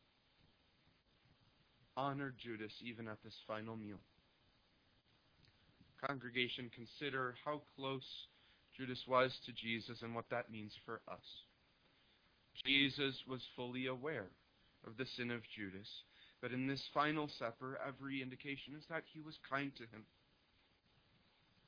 Honored 1.97 2.35
Judas 2.37 2.71
even 2.83 3.07
at 3.07 3.23
this 3.23 3.35
final 3.47 3.75
meal. 3.75 3.99
Congregation, 6.05 6.69
consider 6.75 7.35
how 7.43 7.61
close 7.75 8.03
Judas 8.77 9.01
was 9.07 9.31
to 9.45 9.53
Jesus 9.53 10.01
and 10.01 10.13
what 10.13 10.29
that 10.29 10.51
means 10.51 10.73
for 10.85 11.01
us. 11.07 11.23
Jesus 12.65 13.15
was 13.27 13.41
fully 13.55 13.87
aware 13.87 14.27
of 14.85 14.97
the 14.97 15.05
sin 15.17 15.31
of 15.31 15.41
Judas, 15.55 15.87
but 16.41 16.51
in 16.51 16.67
this 16.67 16.83
final 16.93 17.29
supper, 17.39 17.79
every 17.85 18.21
indication 18.21 18.75
is 18.77 18.83
that 18.89 19.03
he 19.13 19.21
was 19.21 19.35
kind 19.49 19.71
to 19.77 19.83
him. 19.83 20.03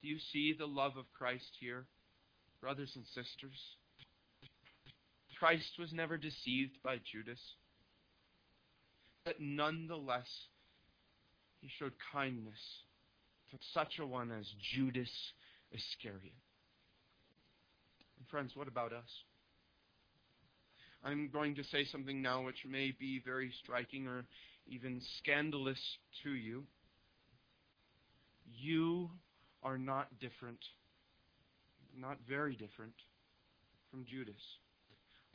Do 0.01 0.07
you 0.07 0.17
see 0.31 0.53
the 0.53 0.67
love 0.67 0.97
of 0.97 1.05
Christ 1.17 1.57
here, 1.59 1.85
brothers 2.61 2.91
and 2.95 3.05
sisters? 3.07 3.57
Christ 5.39 5.77
was 5.79 5.93
never 5.93 6.17
deceived 6.17 6.77
by 6.83 6.97
Judas, 7.11 7.39
but 9.25 9.35
nonetheless, 9.39 10.29
he 11.61 11.69
showed 11.79 11.93
kindness 12.11 12.59
to 13.51 13.57
such 13.73 13.99
a 13.99 14.05
one 14.05 14.31
as 14.31 14.45
Judas 14.75 15.11
Iscariot. 15.71 16.33
And 18.17 18.27
friends, 18.29 18.51
what 18.55 18.67
about 18.67 18.93
us? 18.93 19.09
I'm 21.03 21.29
going 21.31 21.55
to 21.55 21.63
say 21.63 21.85
something 21.85 22.21
now 22.21 22.43
which 22.43 22.65
may 22.67 22.93
be 22.99 23.21
very 23.23 23.51
striking 23.63 24.07
or 24.07 24.25
even 24.67 25.01
scandalous 25.19 25.79
to 26.23 26.31
you. 26.31 26.63
You 28.53 29.11
are 29.63 29.77
not 29.77 30.07
different, 30.19 30.59
not 31.97 32.17
very 32.27 32.53
different 32.53 32.93
from 33.91 34.05
Judas. 34.05 34.41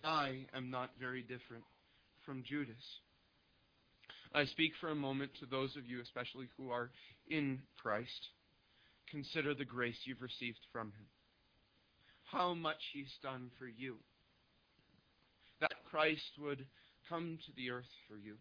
I 0.05 0.47
am 0.55 0.71
not 0.71 0.91
very 0.99 1.23
different 1.23 1.65
from 2.25 2.43
Judas. 2.43 3.01
I 4.35 4.45
speak 4.47 4.73
for 4.81 4.91
a 4.91 4.95
moment 4.95 5.33
to 5.41 5.47
those 5.47 5.77
of 5.77 5.87
you, 5.87 6.01
especially 6.01 6.47
who 6.57 6.71
are 6.71 6.91
in 7.29 7.61
Christ. 7.81 8.29
Consider 9.11 9.55
the 9.55 9.65
grace 9.65 9.99
you've 10.05 10.23
received 10.23 10.59
from 10.73 10.89
Him. 10.89 11.07
How 12.25 12.55
much 12.55 12.79
He's 12.93 13.13
done 13.23 13.51
for 13.59 13.67
you. 13.67 13.97
That 15.61 15.73
Christ 15.91 16.31
would 16.41 16.65
come 17.09 17.39
to 17.45 17.53
the 17.57 17.71
earth 17.71 17.93
for 18.09 18.17
you. 18.17 18.37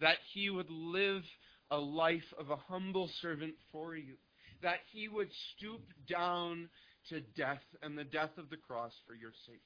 That 0.00 0.18
He 0.32 0.50
would 0.50 0.70
live 0.70 1.22
a 1.70 1.78
life 1.78 2.34
of 2.38 2.50
a 2.50 2.56
humble 2.56 3.10
servant 3.22 3.54
for 3.72 3.96
you. 3.96 4.16
That 4.64 4.80
He 4.92 5.06
would 5.06 5.30
stoop 5.54 5.82
down 6.08 6.68
to 7.10 7.20
death 7.20 7.62
and 7.82 7.96
the 7.96 8.04
death 8.04 8.36
of 8.36 8.50
the 8.50 8.56
cross 8.56 8.92
for 9.06 9.14
your 9.14 9.32
sake 9.46 9.62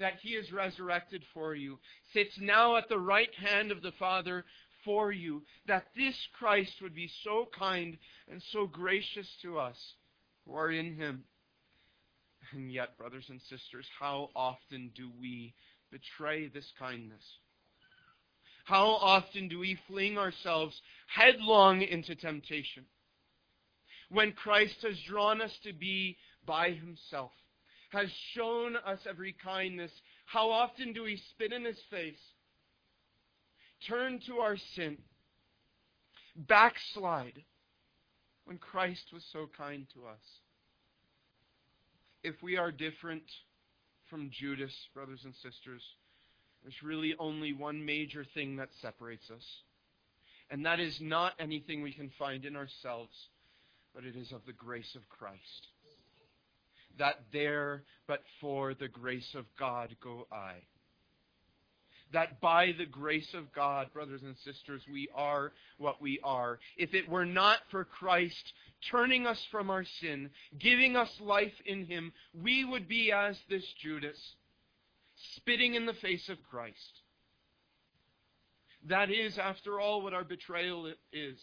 that 0.00 0.14
he 0.22 0.30
is 0.30 0.50
resurrected 0.50 1.22
for 1.32 1.54
you, 1.54 1.78
sits 2.12 2.34
now 2.40 2.76
at 2.76 2.88
the 2.88 2.98
right 2.98 3.32
hand 3.34 3.70
of 3.70 3.82
the 3.82 3.92
Father 3.92 4.44
for 4.84 5.12
you, 5.12 5.42
that 5.66 5.86
this 5.94 6.16
Christ 6.38 6.72
would 6.82 6.94
be 6.94 7.10
so 7.22 7.46
kind 7.56 7.96
and 8.28 8.42
so 8.50 8.66
gracious 8.66 9.28
to 9.42 9.58
us 9.58 9.76
who 10.44 10.54
are 10.54 10.70
in 10.70 10.96
him. 10.96 11.24
And 12.52 12.72
yet, 12.72 12.96
brothers 12.96 13.26
and 13.28 13.40
sisters, 13.42 13.86
how 13.98 14.30
often 14.34 14.90
do 14.96 15.10
we 15.20 15.54
betray 15.92 16.48
this 16.48 16.72
kindness? 16.78 17.22
How 18.64 18.86
often 18.86 19.48
do 19.48 19.58
we 19.58 19.78
fling 19.86 20.16
ourselves 20.16 20.80
headlong 21.06 21.82
into 21.82 22.14
temptation? 22.14 22.86
When 24.10 24.32
Christ 24.32 24.76
has 24.82 24.98
drawn 25.08 25.40
us 25.40 25.56
to 25.64 25.72
be 25.72 26.16
by 26.46 26.70
himself 26.70 27.30
has 27.90 28.08
shown 28.34 28.76
us 28.76 29.00
every 29.08 29.34
kindness, 29.44 29.90
how 30.24 30.50
often 30.50 30.92
do 30.92 31.02
we 31.02 31.16
spit 31.30 31.52
in 31.52 31.64
his 31.64 31.80
face, 31.90 32.20
turn 33.88 34.20
to 34.26 34.38
our 34.38 34.56
sin, 34.74 34.96
backslide 36.36 37.42
when 38.44 38.58
Christ 38.58 39.12
was 39.12 39.24
so 39.32 39.48
kind 39.56 39.86
to 39.94 40.06
us? 40.06 40.20
If 42.22 42.36
we 42.42 42.56
are 42.56 42.70
different 42.70 43.24
from 44.08 44.30
Judas, 44.30 44.74
brothers 44.94 45.20
and 45.24 45.34
sisters, 45.34 45.82
there's 46.62 46.82
really 46.82 47.14
only 47.18 47.52
one 47.52 47.84
major 47.84 48.24
thing 48.34 48.56
that 48.56 48.68
separates 48.80 49.30
us. 49.30 49.44
And 50.50 50.66
that 50.66 50.80
is 50.80 50.98
not 51.00 51.32
anything 51.38 51.82
we 51.82 51.92
can 51.92 52.10
find 52.18 52.44
in 52.44 52.56
ourselves, 52.56 53.14
but 53.94 54.04
it 54.04 54.16
is 54.16 54.32
of 54.32 54.40
the 54.46 54.52
grace 54.52 54.94
of 54.94 55.08
Christ 55.08 55.68
that 56.98 57.20
there 57.32 57.82
but 58.06 58.22
for 58.40 58.74
the 58.74 58.88
grace 58.88 59.34
of 59.34 59.44
God 59.58 59.96
go 60.02 60.26
I. 60.30 60.54
That 62.12 62.40
by 62.40 62.72
the 62.76 62.86
grace 62.86 63.34
of 63.34 63.52
God, 63.52 63.92
brothers 63.92 64.22
and 64.22 64.36
sisters, 64.44 64.82
we 64.92 65.08
are 65.14 65.52
what 65.78 66.02
we 66.02 66.18
are. 66.24 66.58
If 66.76 66.92
it 66.92 67.08
were 67.08 67.24
not 67.24 67.58
for 67.70 67.84
Christ 67.84 68.52
turning 68.90 69.26
us 69.26 69.40
from 69.52 69.70
our 69.70 69.84
sin, 70.00 70.30
giving 70.58 70.96
us 70.96 71.10
life 71.20 71.52
in 71.66 71.86
Him, 71.86 72.12
we 72.34 72.64
would 72.64 72.88
be 72.88 73.12
as 73.12 73.38
this 73.48 73.64
Judas, 73.80 74.18
spitting 75.36 75.74
in 75.74 75.86
the 75.86 75.94
face 75.94 76.28
of 76.28 76.38
Christ. 76.50 77.00
That 78.88 79.10
is, 79.10 79.38
after 79.38 79.78
all, 79.78 80.02
what 80.02 80.14
our 80.14 80.24
betrayal 80.24 80.92
is. 81.12 81.38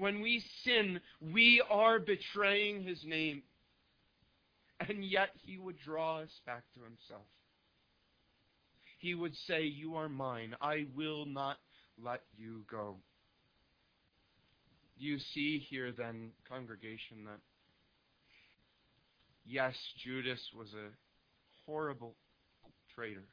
When 0.00 0.20
we 0.20 0.42
sin, 0.64 1.00
we 1.20 1.62
are 1.70 2.00
betraying 2.00 2.82
His 2.82 3.04
name 3.04 3.42
and 4.88 5.04
yet 5.04 5.30
he 5.44 5.58
would 5.58 5.78
draw 5.78 6.20
us 6.20 6.40
back 6.46 6.62
to 6.74 6.80
himself. 6.82 7.26
He 8.98 9.14
would 9.14 9.34
say, 9.46 9.64
You 9.64 9.96
are 9.96 10.08
mine. 10.08 10.54
I 10.60 10.86
will 10.94 11.26
not 11.26 11.58
let 12.02 12.22
you 12.36 12.64
go. 12.70 12.96
You 14.98 15.18
see 15.34 15.58
here, 15.70 15.92
then, 15.92 16.30
congregation, 16.48 17.24
that 17.24 17.40
yes, 19.46 19.74
Judas 20.04 20.40
was 20.56 20.68
a 20.74 20.88
horrible 21.64 22.14
traitor. 22.94 23.24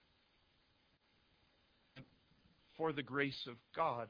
For 2.77 2.93
the 2.93 3.03
grace 3.03 3.47
of 3.49 3.55
God, 3.75 4.07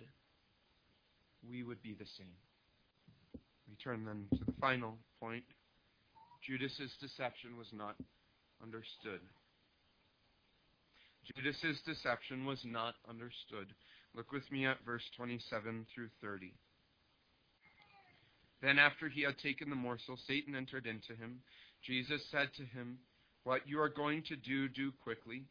we 1.47 1.63
would 1.63 1.81
be 1.81 1.93
the 1.93 2.05
same. 2.17 2.46
We 3.69 3.75
turn 3.75 4.05
then 4.05 4.25
to 4.37 4.45
the 4.45 4.53
final 4.59 4.97
point. 5.19 5.43
Judas's 6.41 6.91
deception 7.01 7.57
was 7.57 7.67
not 7.73 7.95
understood. 8.61 9.19
Judas's 11.35 11.81
deception 11.85 12.45
was 12.45 12.63
not 12.63 12.95
understood. 13.09 13.67
Look 14.15 14.31
with 14.31 14.49
me 14.51 14.65
at 14.65 14.85
verse 14.85 15.03
27 15.17 15.85
through 15.93 16.09
30. 16.21 16.53
Then 18.61 18.79
after 18.79 19.09
he 19.09 19.21
had 19.21 19.37
taken 19.37 19.69
the 19.69 19.75
morsel, 19.75 20.17
Satan 20.27 20.55
entered 20.55 20.87
into 20.87 21.13
him. 21.13 21.41
Jesus 21.83 22.21
said 22.31 22.49
to 22.55 22.63
him, 22.63 22.97
What 23.43 23.67
you 23.67 23.79
are 23.81 23.89
going 23.89 24.23
to 24.23 24.35
do, 24.35 24.67
do 24.69 24.91
quickly. 25.03 25.43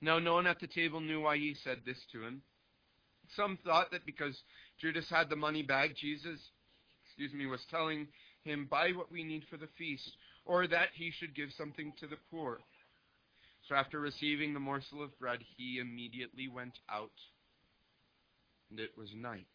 Now 0.00 0.18
no 0.18 0.34
one 0.34 0.46
at 0.46 0.60
the 0.60 0.66
table 0.66 1.00
knew 1.00 1.20
why 1.20 1.36
he 1.36 1.54
said 1.54 1.78
this 1.84 1.98
to 2.12 2.22
him. 2.22 2.42
Some 3.36 3.58
thought 3.62 3.90
that 3.90 4.06
because 4.06 4.42
Judas 4.80 5.08
had 5.10 5.28
the 5.28 5.36
money 5.36 5.62
bag, 5.62 5.94
Jesus, 5.94 6.40
excuse 7.18 7.36
me, 7.36 7.46
was 7.46 7.64
telling 7.68 8.06
him 8.44 8.68
buy 8.70 8.92
what 8.92 9.10
we 9.10 9.24
need 9.24 9.42
for 9.50 9.56
the 9.56 9.68
feast, 9.76 10.16
or 10.44 10.68
that 10.68 10.90
he 10.94 11.10
should 11.10 11.34
give 11.34 11.48
something 11.58 11.92
to 11.98 12.06
the 12.06 12.16
poor. 12.30 12.60
So 13.68 13.74
after 13.74 13.98
receiving 13.98 14.54
the 14.54 14.60
morsel 14.60 15.02
of 15.02 15.18
bread, 15.18 15.40
he 15.56 15.80
immediately 15.80 16.46
went 16.46 16.78
out, 16.88 17.10
and 18.70 18.78
it 18.78 18.90
was 18.96 19.08
night. 19.16 19.48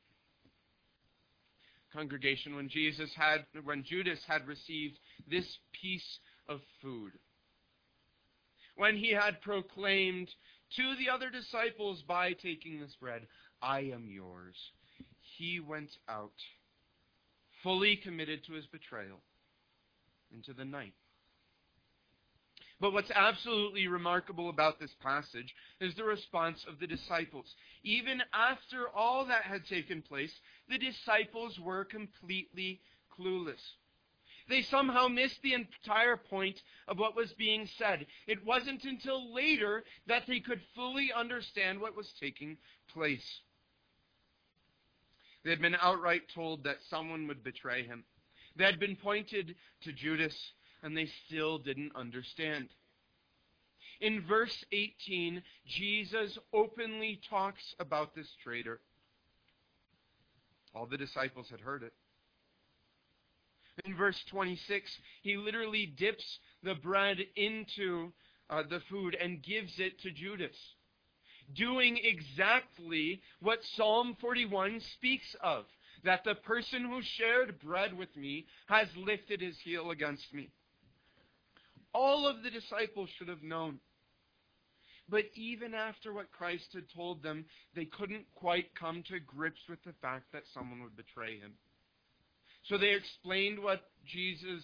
Congregation, 1.94 2.58
when 2.58 2.68
Jesus 2.68 3.12
had, 3.16 3.46
when 3.64 3.86
Judas 3.86 4.20
had 4.28 4.46
received 4.46 5.00
this 5.30 5.46
piece 5.82 6.20
of 6.50 6.60
food, 6.82 7.14
when 8.76 8.98
he 8.98 9.14
had 9.14 9.42
proclaimed 9.42 10.30
to 10.76 10.96
the 10.98 11.10
other 11.10 11.30
disciples 11.30 12.04
by 12.06 12.34
taking 12.34 12.82
this 12.82 12.96
bread, 13.00 13.22
I 13.62 13.82
am 13.94 14.10
yours, 14.10 14.56
he 15.38 15.62
went 15.62 15.92
out 16.10 16.34
fully 17.64 17.96
committed 17.96 18.44
to 18.46 18.54
his 18.54 18.66
betrayal 18.68 19.20
into 20.32 20.54
the 20.54 20.66
night. 20.66 20.94
But 22.80 22.92
what's 22.92 23.12
absolutely 23.12 23.88
remarkable 23.88 24.50
about 24.50 24.80
this 24.80 24.94
passage 25.02 25.56
is 25.80 25.96
the 25.96 26.04
response 26.04 26.66
of 26.68 26.80
the 26.80 26.88
disciples. 26.88 27.56
Even 27.84 28.22
after 28.34 28.90
all 28.90 29.26
that 29.26 29.44
had 29.44 29.66
taken 29.66 30.02
place, 30.02 30.34
the 30.68 30.78
disciples 30.78 31.58
were 31.60 31.86
completely 31.86 32.82
clueless. 33.18 33.62
They 34.50 34.64
somehow 34.64 35.08
missed 35.08 35.42
the 35.42 35.54
entire 35.54 36.18
point 36.18 36.62
of 36.90 37.00
what 37.00 37.16
was 37.16 37.32
being 37.34 37.70
said. 37.78 38.06
It 38.28 38.44
wasn't 38.46 38.84
until 38.84 39.34
later 39.34 39.86
that 40.08 40.24
they 40.28 40.42
could 40.42 40.60
fully 40.76 41.14
understand 41.14 41.80
what 41.80 41.96
was 41.96 42.12
taking 42.20 42.58
place. 42.90 43.40
They 45.44 45.50
had 45.50 45.62
been 45.62 45.76
outright 45.80 46.24
told 46.34 46.64
that 46.64 46.78
someone 46.90 47.28
would 47.28 47.44
betray 47.44 47.84
him. 47.84 48.04
They 48.56 48.66
had 48.66 48.80
been 48.80 48.96
pointed 48.96 49.56
to 49.82 49.92
Judas, 49.92 50.36
and 50.82 50.96
they 50.96 51.08
still 51.26 51.58
didn't 51.58 51.96
understand. 51.96 52.70
In 54.00 54.26
verse 54.26 54.64
18, 54.72 55.42
Jesus 55.66 56.38
openly 56.54 57.22
talks 57.30 57.76
about 57.80 58.16
this 58.16 58.28
traitor. 58.44 58.80
All 60.76 60.86
the 60.86 60.98
disciples 60.98 61.50
had 61.50 61.60
heard 61.60 61.84
it. 61.84 61.94
In 63.86 63.96
verse 63.96 64.22
26, 64.30 65.00
he 65.22 65.38
literally 65.38 65.86
dips 65.86 66.40
the 66.62 66.76
bread 66.76 67.18
into 67.36 68.12
uh, 68.50 68.64
the 68.70 68.82
food 68.90 69.16
and 69.16 69.42
gives 69.42 69.80
it 69.80 70.00
to 70.02 70.12
Judas, 70.12 70.56
doing 71.56 72.00
exactly 72.02 73.22
what 73.42 73.60
Psalm 73.76 74.16
41 74.20 74.82
speaks 74.96 75.36
of 75.42 75.66
that 76.04 76.24
the 76.24 76.36
person 76.36 76.84
who 76.84 77.02
shared 77.02 77.60
bread 77.60 77.98
with 77.98 78.16
me 78.16 78.46
has 78.68 78.88
lifted 78.98 79.42
his 79.42 79.58
heel 79.64 79.92
against 79.92 80.34
me. 80.34 80.50
All 81.94 82.28
of 82.28 82.44
the 82.44 82.50
disciples 82.50 83.10
should 83.18 83.30
have 83.30 83.44
known. 83.44 83.80
But 85.10 85.26
even 85.36 85.74
after 85.74 86.14
what 86.14 86.32
Christ 86.32 86.68
had 86.74 86.86
told 86.96 87.22
them, 87.22 87.46
they 87.76 87.86
couldn't 87.86 88.26
quite 88.36 88.74
come 88.76 89.04
to 89.10 89.20
grips 89.20 89.60
with 89.70 89.84
the 89.84 89.94
fact 90.02 90.32
that 90.32 90.44
someone 90.54 90.82
would 90.82 90.96
betray 90.96 91.38
him. 91.38 91.54
So 92.64 92.78
they 92.78 92.92
explained 92.92 93.60
what 93.60 93.82
Jesus 94.06 94.64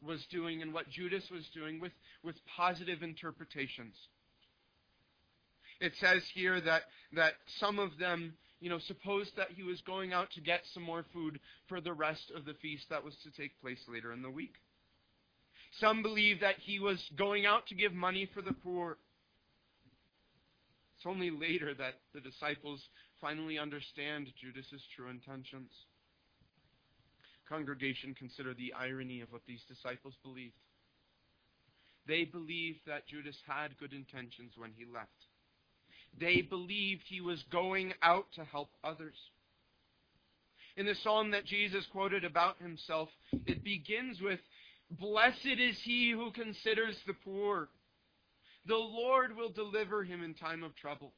was 0.00 0.24
doing 0.30 0.62
and 0.62 0.72
what 0.72 0.88
Judas 0.88 1.24
was 1.30 1.48
doing 1.52 1.80
with, 1.80 1.92
with 2.22 2.36
positive 2.56 3.02
interpretations. 3.02 3.94
It 5.82 5.94
says 5.98 6.22
here 6.32 6.60
that, 6.60 6.82
that 7.14 7.32
some 7.58 7.80
of 7.80 7.98
them, 7.98 8.34
you 8.60 8.70
know, 8.70 8.78
supposed 8.86 9.32
that 9.36 9.48
he 9.50 9.64
was 9.64 9.80
going 9.80 10.12
out 10.12 10.30
to 10.36 10.40
get 10.40 10.60
some 10.72 10.84
more 10.84 11.04
food 11.12 11.40
for 11.68 11.80
the 11.80 11.92
rest 11.92 12.30
of 12.36 12.44
the 12.44 12.54
feast 12.62 12.84
that 12.88 13.02
was 13.02 13.14
to 13.24 13.32
take 13.32 13.60
place 13.60 13.80
later 13.88 14.12
in 14.12 14.22
the 14.22 14.30
week. 14.30 14.54
Some 15.80 16.00
believe 16.02 16.38
that 16.38 16.54
he 16.60 16.78
was 16.78 17.02
going 17.18 17.46
out 17.46 17.66
to 17.66 17.74
give 17.74 17.92
money 17.92 18.28
for 18.32 18.42
the 18.42 18.52
poor. 18.52 18.96
It's 20.96 21.06
only 21.06 21.30
later 21.30 21.74
that 21.74 21.94
the 22.14 22.20
disciples 22.20 22.80
finally 23.20 23.58
understand 23.58 24.28
Judas's 24.40 24.82
true 24.94 25.10
intentions. 25.10 25.72
Congregation, 27.48 28.14
consider 28.16 28.54
the 28.54 28.72
irony 28.78 29.20
of 29.20 29.32
what 29.32 29.42
these 29.48 29.64
disciples 29.66 30.14
believed. 30.22 30.54
They 32.06 32.22
believed 32.24 32.82
that 32.86 33.08
Judas 33.08 33.36
had 33.48 33.76
good 33.78 33.92
intentions 33.92 34.52
when 34.56 34.70
he 34.76 34.84
left. 34.84 35.10
They 36.18 36.42
believed 36.42 37.02
he 37.06 37.20
was 37.20 37.42
going 37.50 37.92
out 38.02 38.26
to 38.34 38.44
help 38.44 38.70
others. 38.84 39.16
In 40.76 40.86
the 40.86 40.94
psalm 41.02 41.30
that 41.32 41.44
Jesus 41.44 41.84
quoted 41.92 42.24
about 42.24 42.60
himself, 42.60 43.08
it 43.46 43.62
begins 43.62 44.20
with, 44.20 44.40
Blessed 44.90 45.58
is 45.58 45.78
he 45.82 46.10
who 46.10 46.30
considers 46.32 46.96
the 47.06 47.14
poor. 47.24 47.68
The 48.66 48.76
Lord 48.76 49.36
will 49.36 49.50
deliver 49.50 50.04
him 50.04 50.22
in 50.22 50.34
time 50.34 50.62
of 50.62 50.76
trouble. 50.76 51.12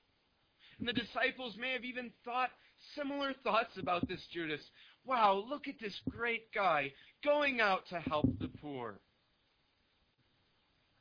And 0.78 0.88
the 0.88 0.92
disciples 0.92 1.56
may 1.58 1.72
have 1.72 1.84
even 1.84 2.10
thought 2.24 2.50
similar 2.96 3.32
thoughts 3.44 3.76
about 3.78 4.08
this 4.08 4.24
Judas. 4.32 4.60
Wow, 5.04 5.44
look 5.48 5.68
at 5.68 5.78
this 5.80 5.98
great 6.08 6.52
guy 6.52 6.92
going 7.22 7.60
out 7.60 7.86
to 7.90 8.00
help 8.00 8.26
the 8.38 8.48
poor. 8.48 9.00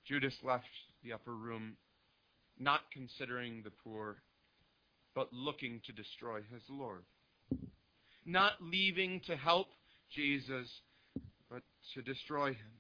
Judas 0.06 0.36
left 0.44 0.66
the 1.04 1.14
upper 1.14 1.34
room, 1.34 1.78
not 2.60 2.82
considering 2.92 3.62
the 3.64 3.72
poor, 3.84 4.18
but 5.16 5.32
looking 5.32 5.82
to 5.86 5.92
destroy 5.92 6.42
his 6.52 6.62
Lord. 6.70 7.04
Not 8.26 8.54
leaving 8.62 9.22
to 9.28 9.36
help 9.36 9.68
Jesus, 10.14 10.68
but 11.50 11.62
to 11.94 12.02
destroy 12.02 12.50
him. 12.50 12.72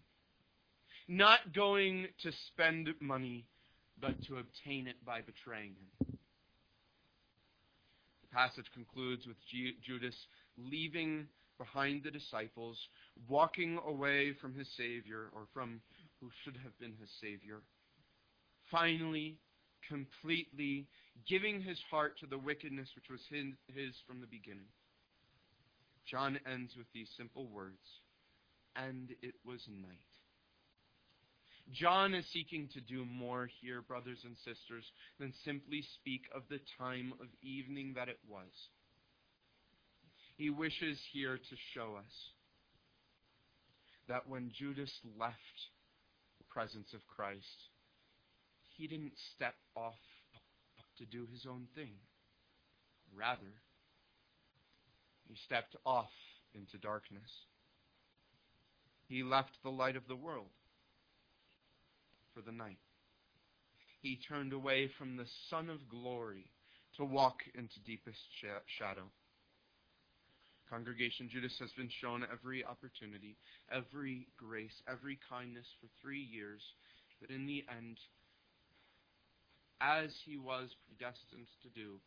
Not 1.08 1.54
going 1.54 2.08
to 2.24 2.32
spend 2.48 2.90
money, 3.02 3.46
but 4.00 4.24
to 4.28 4.38
obtain 4.38 4.88
it 4.88 4.96
by 5.06 5.22
betraying 5.22 5.76
him. 5.76 6.18
The 8.22 8.36
passage 8.36 8.72
concludes 8.74 9.28
with 9.28 9.38
Judas 9.86 10.16
leaving 10.58 11.28
behind 11.58 12.04
the 12.04 12.12
disciples, 12.12 12.78
walking 13.28 13.80
away 13.86 14.34
from 14.42 14.56
his 14.56 14.68
Savior, 14.76 15.30
or 15.36 15.44
from 15.54 15.82
who 16.20 16.30
should 16.44 16.58
have 16.64 16.78
been 16.80 16.94
his 17.00 17.10
Savior. 17.22 17.62
Finally, 18.72 19.38
completely 19.90 20.88
giving 21.28 21.62
his 21.62 21.80
heart 21.90 22.18
to 22.20 22.26
the 22.26 22.38
wickedness 22.38 22.90
which 22.96 23.10
was 23.10 23.22
his 23.30 23.96
from 24.08 24.22
the 24.22 24.28
beginning. 24.28 24.68
John 26.06 26.40
ends 26.52 26.76
with 26.76 26.88
these 26.94 27.10
simple 27.18 27.48
words, 27.48 27.82
and 28.76 29.10
it 29.22 29.36
was 29.46 29.62
night. 29.70 30.00
John 31.72 32.14
is 32.14 32.26
seeking 32.34 32.68
to 32.74 32.82
do 32.82 33.06
more 33.06 33.50
here, 33.62 33.82
brothers 33.82 34.20
and 34.26 34.36
sisters, 34.38 34.84
than 35.20 35.34
simply 35.46 35.84
speak 35.96 36.24
of 36.36 36.44
the 36.50 36.60
time 36.78 37.14
of 37.22 37.28
evening 37.42 37.94
that 37.96 38.10
it 38.10 38.20
was. 38.28 38.52
He 40.36 40.50
wishes 40.50 41.00
here 41.14 41.38
to 41.38 41.56
show 41.74 41.96
us 41.98 42.14
that 44.10 44.28
when 44.28 44.52
Judas 44.58 44.92
left 45.18 45.38
the 46.38 46.44
presence 46.50 46.94
of 46.94 47.00
Christ, 47.08 47.70
he 48.84 48.88
didn't 48.90 49.14
step 49.34 49.56
off 49.78 49.96
to 50.98 51.06
do 51.06 51.26
his 51.32 51.46
own 51.50 51.68
thing. 51.74 51.94
Rather, 53.16 53.54
he 55.26 55.36
stepped 55.46 55.78
off 55.86 56.12
into 56.54 56.78
darkness. 56.78 57.32
He 59.08 59.24
left 59.24 59.52
the 59.64 59.70
light 59.70 59.96
of 59.96 60.10
the 60.10 60.18
world 60.18 60.52
for 62.34 62.42
the 62.42 62.52
night. 62.52 62.80
He 64.02 64.20
turned 64.28 64.52
away 64.52 64.90
from 64.98 65.16
the 65.16 65.28
sun 65.50 65.70
of 65.70 65.88
glory 65.88 66.52
to 66.98 67.06
walk 67.06 67.38
into 67.56 67.80
deepest 67.86 68.20
shadow. 68.78 69.08
Congregation, 70.70 71.30
Judas 71.32 71.56
has 71.62 71.72
been 71.78 71.90
shown 72.02 72.26
every 72.30 72.66
opportunity, 72.66 73.38
every 73.72 74.28
grace, 74.36 74.76
every 74.92 75.20
kindness 75.30 75.68
for 75.80 75.88
three 76.02 76.20
years, 76.20 76.62
but 77.22 77.30
in 77.30 77.46
the 77.46 77.64
end, 77.78 77.98
as 79.84 80.16
he 80.24 80.38
was 80.38 80.72
predestined 80.88 81.48
to 81.62 81.70
do, 81.76 82.00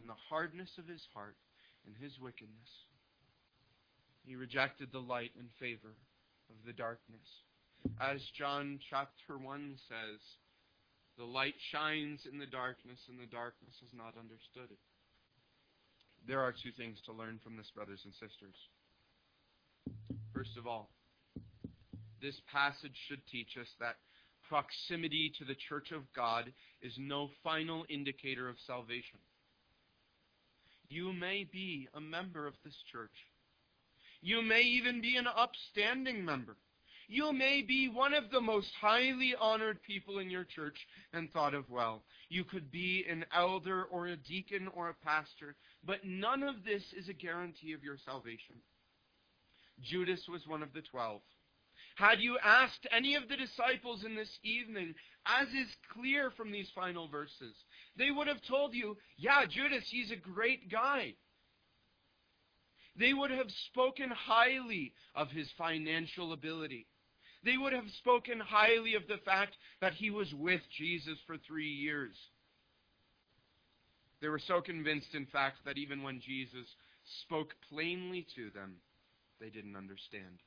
in 0.00 0.10
the 0.10 0.18
hardness 0.28 0.70
of 0.78 0.88
his 0.88 1.06
heart 1.14 1.36
and 1.86 1.94
his 1.94 2.18
wickedness, 2.18 2.70
he 4.26 4.34
rejected 4.34 4.90
the 4.90 4.98
light 4.98 5.30
in 5.38 5.46
favor 5.60 5.94
of 6.50 6.56
the 6.66 6.72
darkness. 6.72 7.26
As 8.00 8.20
John 8.36 8.78
chapter 8.90 9.38
1 9.38 9.78
says, 9.88 10.20
the 11.18 11.24
light 11.24 11.54
shines 11.70 12.26
in 12.30 12.38
the 12.38 12.46
darkness, 12.46 12.98
and 13.08 13.18
the 13.18 13.30
darkness 13.30 13.74
has 13.80 13.92
not 13.94 14.18
understood 14.18 14.70
it. 14.70 14.82
There 16.26 16.40
are 16.40 16.52
two 16.52 16.72
things 16.76 16.98
to 17.06 17.12
learn 17.12 17.38
from 17.42 17.56
this, 17.56 17.70
brothers 17.74 18.00
and 18.04 18.14
sisters. 18.14 18.54
First 20.34 20.56
of 20.56 20.66
all, 20.66 20.90
this 22.22 22.40
passage 22.50 22.96
should 23.08 23.26
teach 23.26 23.58
us 23.60 23.68
that 23.78 23.96
proximity 24.52 25.32
to 25.38 25.46
the 25.46 25.56
church 25.66 25.92
of 25.92 26.02
God 26.14 26.52
is 26.82 26.92
no 26.98 27.30
final 27.42 27.86
indicator 27.88 28.50
of 28.50 28.56
salvation. 28.66 29.18
You 30.90 31.14
may 31.14 31.48
be 31.50 31.88
a 31.94 32.00
member 32.02 32.46
of 32.46 32.52
this 32.62 32.76
church. 32.92 33.14
You 34.20 34.42
may 34.42 34.60
even 34.60 35.00
be 35.00 35.16
an 35.16 35.24
upstanding 35.26 36.22
member. 36.22 36.58
You 37.08 37.32
may 37.32 37.62
be 37.62 37.88
one 37.88 38.12
of 38.12 38.30
the 38.30 38.42
most 38.42 38.68
highly 38.78 39.34
honored 39.40 39.82
people 39.84 40.18
in 40.18 40.28
your 40.28 40.44
church 40.44 40.76
and 41.14 41.32
thought 41.32 41.54
of 41.54 41.70
well. 41.70 42.02
You 42.28 42.44
could 42.44 42.70
be 42.70 43.06
an 43.08 43.24
elder 43.34 43.84
or 43.84 44.08
a 44.08 44.16
deacon 44.16 44.68
or 44.74 44.90
a 44.90 45.04
pastor, 45.04 45.56
but 45.82 46.04
none 46.04 46.42
of 46.42 46.56
this 46.62 46.82
is 46.94 47.08
a 47.08 47.14
guarantee 47.14 47.72
of 47.72 47.82
your 47.82 47.96
salvation. 48.04 48.56
Judas 49.80 50.20
was 50.28 50.46
one 50.46 50.62
of 50.62 50.74
the 50.74 50.82
twelve. 50.82 51.22
Had 51.96 52.20
you 52.20 52.38
asked 52.42 52.86
any 52.90 53.14
of 53.14 53.28
the 53.28 53.36
disciples 53.36 54.04
in 54.04 54.14
this 54.14 54.38
evening, 54.42 54.94
as 55.26 55.48
is 55.48 55.68
clear 55.92 56.30
from 56.30 56.50
these 56.50 56.70
final 56.74 57.08
verses, 57.08 57.54
they 57.96 58.10
would 58.10 58.28
have 58.28 58.42
told 58.48 58.74
you, 58.74 58.96
yeah, 59.16 59.44
Judas, 59.48 59.84
he's 59.88 60.10
a 60.10 60.16
great 60.16 60.70
guy. 60.70 61.14
They 62.96 63.12
would 63.12 63.30
have 63.30 63.50
spoken 63.66 64.10
highly 64.10 64.92
of 65.14 65.30
his 65.30 65.50
financial 65.56 66.32
ability. 66.32 66.86
They 67.44 67.56
would 67.56 67.72
have 67.72 67.88
spoken 67.98 68.38
highly 68.38 68.94
of 68.94 69.06
the 69.08 69.18
fact 69.24 69.56
that 69.80 69.94
he 69.94 70.10
was 70.10 70.32
with 70.34 70.60
Jesus 70.76 71.18
for 71.26 71.36
three 71.38 71.70
years. 71.70 72.14
They 74.20 74.28
were 74.28 74.38
so 74.38 74.60
convinced, 74.60 75.14
in 75.14 75.26
fact, 75.26 75.58
that 75.64 75.78
even 75.78 76.02
when 76.02 76.20
Jesus 76.20 76.66
spoke 77.24 77.54
plainly 77.68 78.26
to 78.36 78.50
them, 78.50 78.76
they 79.40 79.50
didn't 79.50 79.74
understand. 79.74 80.38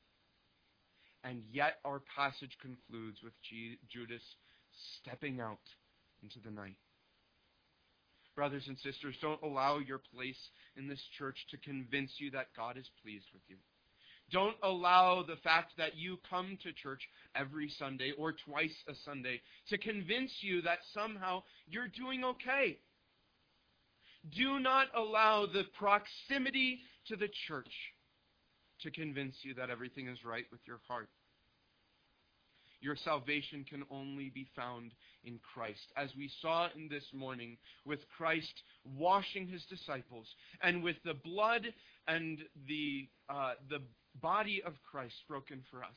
And 1.26 1.42
yet, 1.50 1.78
our 1.84 2.00
passage 2.14 2.56
concludes 2.62 3.18
with 3.20 3.32
Judas 3.90 4.22
stepping 5.00 5.40
out 5.40 5.58
into 6.22 6.38
the 6.38 6.52
night. 6.52 6.76
Brothers 8.36 8.68
and 8.68 8.78
sisters, 8.78 9.16
don't 9.20 9.42
allow 9.42 9.78
your 9.78 9.98
place 10.14 10.38
in 10.76 10.86
this 10.86 11.02
church 11.18 11.36
to 11.50 11.56
convince 11.56 12.12
you 12.18 12.30
that 12.30 12.54
God 12.56 12.76
is 12.76 12.88
pleased 13.02 13.26
with 13.32 13.42
you. 13.48 13.56
Don't 14.30 14.56
allow 14.62 15.24
the 15.24 15.36
fact 15.42 15.72
that 15.78 15.96
you 15.96 16.18
come 16.30 16.58
to 16.62 16.72
church 16.72 17.02
every 17.34 17.70
Sunday 17.76 18.12
or 18.16 18.32
twice 18.32 18.74
a 18.88 18.94
Sunday 19.04 19.40
to 19.68 19.78
convince 19.78 20.32
you 20.42 20.62
that 20.62 20.78
somehow 20.94 21.42
you're 21.66 21.88
doing 21.88 22.22
okay. 22.22 22.78
Do 24.36 24.60
not 24.60 24.88
allow 24.94 25.46
the 25.46 25.64
proximity 25.76 26.80
to 27.08 27.16
the 27.16 27.28
church 27.48 27.72
to 28.82 28.90
convince 28.90 29.36
you 29.42 29.54
that 29.54 29.70
everything 29.70 30.08
is 30.08 30.24
right 30.24 30.44
with 30.50 30.60
your 30.66 30.80
heart. 30.88 31.08
Your 32.80 32.96
salvation 32.96 33.64
can 33.68 33.84
only 33.90 34.30
be 34.30 34.46
found 34.54 34.92
in 35.24 35.40
Christ. 35.54 35.92
As 35.96 36.10
we 36.16 36.30
saw 36.42 36.68
in 36.76 36.88
this 36.88 37.06
morning, 37.12 37.56
with 37.84 38.00
Christ 38.16 38.52
washing 38.84 39.48
his 39.48 39.64
disciples, 39.64 40.26
and 40.62 40.82
with 40.82 40.96
the 41.04 41.14
blood 41.14 41.72
and 42.06 42.38
the, 42.68 43.08
uh, 43.28 43.54
the 43.70 43.80
body 44.20 44.62
of 44.64 44.74
Christ 44.88 45.16
broken 45.26 45.62
for 45.70 45.82
us. 45.82 45.96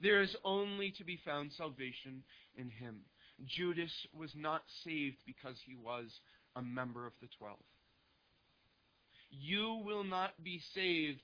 There 0.00 0.22
is 0.22 0.34
only 0.44 0.92
to 0.92 1.04
be 1.04 1.20
found 1.24 1.52
salvation 1.52 2.22
in 2.56 2.70
him. 2.70 2.96
Judas 3.46 3.92
was 4.18 4.30
not 4.34 4.62
saved 4.84 5.18
because 5.26 5.56
he 5.64 5.74
was 5.74 6.06
a 6.56 6.62
member 6.62 7.06
of 7.06 7.12
the 7.20 7.28
twelve. 7.38 7.58
You 9.30 9.82
will 9.84 10.04
not 10.04 10.32
be 10.42 10.60
saved 10.74 11.20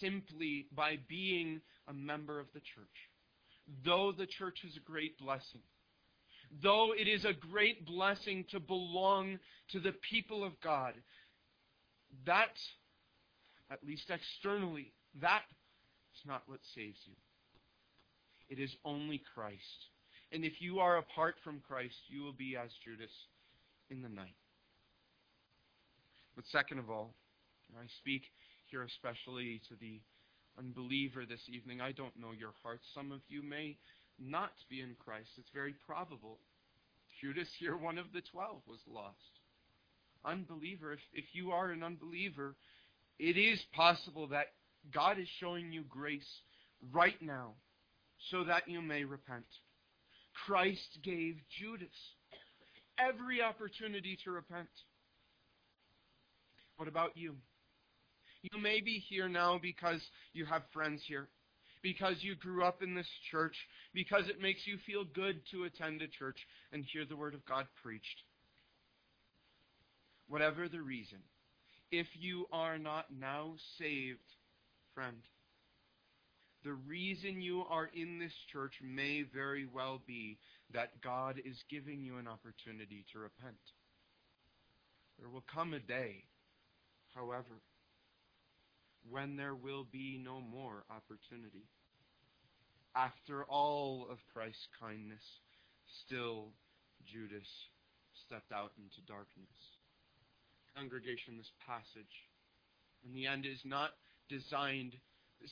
simply 0.00 0.66
by 0.74 0.98
being 1.08 1.60
a 1.88 1.92
member 1.92 2.40
of 2.40 2.46
the 2.54 2.60
church. 2.60 2.86
Though 3.84 4.12
the 4.12 4.26
church 4.26 4.64
is 4.64 4.76
a 4.76 4.80
great 4.80 5.18
blessing, 5.18 5.60
though 6.62 6.92
it 6.92 7.08
is 7.08 7.24
a 7.24 7.32
great 7.32 7.86
blessing 7.86 8.44
to 8.50 8.60
belong 8.60 9.38
to 9.70 9.80
the 9.80 9.94
people 10.10 10.44
of 10.44 10.60
God, 10.60 10.94
that, 12.26 12.58
at 13.70 13.84
least 13.84 14.10
externally, 14.10 14.92
that 15.20 15.42
is 16.14 16.20
not 16.26 16.42
what 16.46 16.60
saves 16.74 16.98
you. 17.06 17.14
It 18.48 18.58
is 18.58 18.74
only 18.84 19.22
Christ. 19.34 19.88
And 20.30 20.44
if 20.44 20.60
you 20.60 20.80
are 20.80 20.98
apart 20.98 21.36
from 21.42 21.62
Christ, 21.66 21.96
you 22.08 22.22
will 22.22 22.32
be 22.32 22.56
as 22.56 22.70
Judas 22.84 23.12
in 23.90 24.02
the 24.02 24.08
night. 24.08 24.34
But 26.34 26.46
second 26.46 26.78
of 26.78 26.90
all, 26.90 27.14
I 27.78 27.86
speak 27.98 28.22
here 28.70 28.82
especially 28.82 29.60
to 29.68 29.74
the 29.80 30.00
unbeliever 30.58 31.24
this 31.26 31.48
evening. 31.48 31.80
I 31.80 31.92
don't 31.92 32.18
know 32.18 32.32
your 32.38 32.52
heart. 32.62 32.80
Some 32.94 33.12
of 33.12 33.20
you 33.28 33.42
may 33.42 33.76
not 34.18 34.52
be 34.68 34.80
in 34.80 34.94
Christ. 35.02 35.30
It's 35.38 35.48
very 35.54 35.74
probable. 35.86 36.38
Judas 37.20 37.48
here, 37.58 37.76
one 37.76 37.98
of 37.98 38.12
the 38.12 38.22
twelve, 38.32 38.62
was 38.66 38.80
lost. 38.86 39.16
Unbeliever, 40.24 40.92
if, 40.92 41.00
if 41.12 41.24
you 41.32 41.50
are 41.50 41.70
an 41.70 41.82
unbeliever, 41.82 42.54
it 43.18 43.36
is 43.36 43.60
possible 43.74 44.28
that 44.28 44.46
God 44.92 45.18
is 45.18 45.28
showing 45.40 45.72
you 45.72 45.84
grace 45.88 46.40
right 46.92 47.20
now 47.20 47.54
so 48.30 48.44
that 48.44 48.68
you 48.68 48.80
may 48.82 49.04
repent. 49.04 49.46
Christ 50.46 50.98
gave 51.02 51.36
Judas 51.58 51.88
every 52.98 53.42
opportunity 53.42 54.18
to 54.24 54.30
repent. 54.30 54.68
What 56.76 56.88
about 56.88 57.16
you? 57.16 57.36
You 58.42 58.60
may 58.60 58.80
be 58.80 58.98
here 59.08 59.28
now 59.28 59.58
because 59.60 60.00
you 60.32 60.44
have 60.46 60.62
friends 60.72 61.02
here, 61.06 61.28
because 61.82 62.16
you 62.20 62.34
grew 62.34 62.64
up 62.64 62.82
in 62.82 62.94
this 62.94 63.08
church, 63.30 63.54
because 63.94 64.28
it 64.28 64.40
makes 64.40 64.66
you 64.66 64.78
feel 64.84 65.04
good 65.04 65.40
to 65.52 65.64
attend 65.64 66.02
a 66.02 66.08
church 66.08 66.38
and 66.72 66.84
hear 66.84 67.04
the 67.04 67.16
Word 67.16 67.34
of 67.34 67.46
God 67.46 67.66
preached. 67.82 68.22
Whatever 70.28 70.68
the 70.68 70.80
reason, 70.80 71.18
if 71.92 72.06
you 72.18 72.46
are 72.52 72.78
not 72.78 73.06
now 73.16 73.54
saved, 73.78 74.18
friend, 74.94 75.18
the 76.64 76.72
reason 76.72 77.42
you 77.42 77.64
are 77.68 77.90
in 77.94 78.18
this 78.18 78.32
church 78.52 78.72
may 78.82 79.22
very 79.22 79.66
well 79.66 80.00
be 80.06 80.38
that 80.72 81.00
God 81.02 81.40
is 81.44 81.56
giving 81.70 82.02
you 82.02 82.16
an 82.18 82.28
opportunity 82.28 83.04
to 83.12 83.18
repent. 83.18 83.56
There 85.18 85.28
will 85.28 85.44
come 85.52 85.74
a 85.74 85.80
day, 85.80 86.24
however, 87.14 87.60
when 89.08 89.36
there 89.36 89.54
will 89.54 89.86
be 89.90 90.20
no 90.22 90.40
more 90.40 90.84
opportunity. 90.90 91.64
After 92.94 93.44
all 93.44 94.06
of 94.10 94.18
Christ's 94.32 94.68
kindness, 94.80 95.22
still 96.04 96.52
Judas 97.10 97.48
stepped 98.26 98.52
out 98.52 98.72
into 98.76 99.00
darkness. 99.06 99.48
Congregation, 100.76 101.36
this 101.36 101.50
passage, 101.66 102.14
in 103.04 103.12
the 103.14 103.26
end, 103.26 103.44
is 103.46 103.60
not 103.64 103.90
designed 104.28 104.94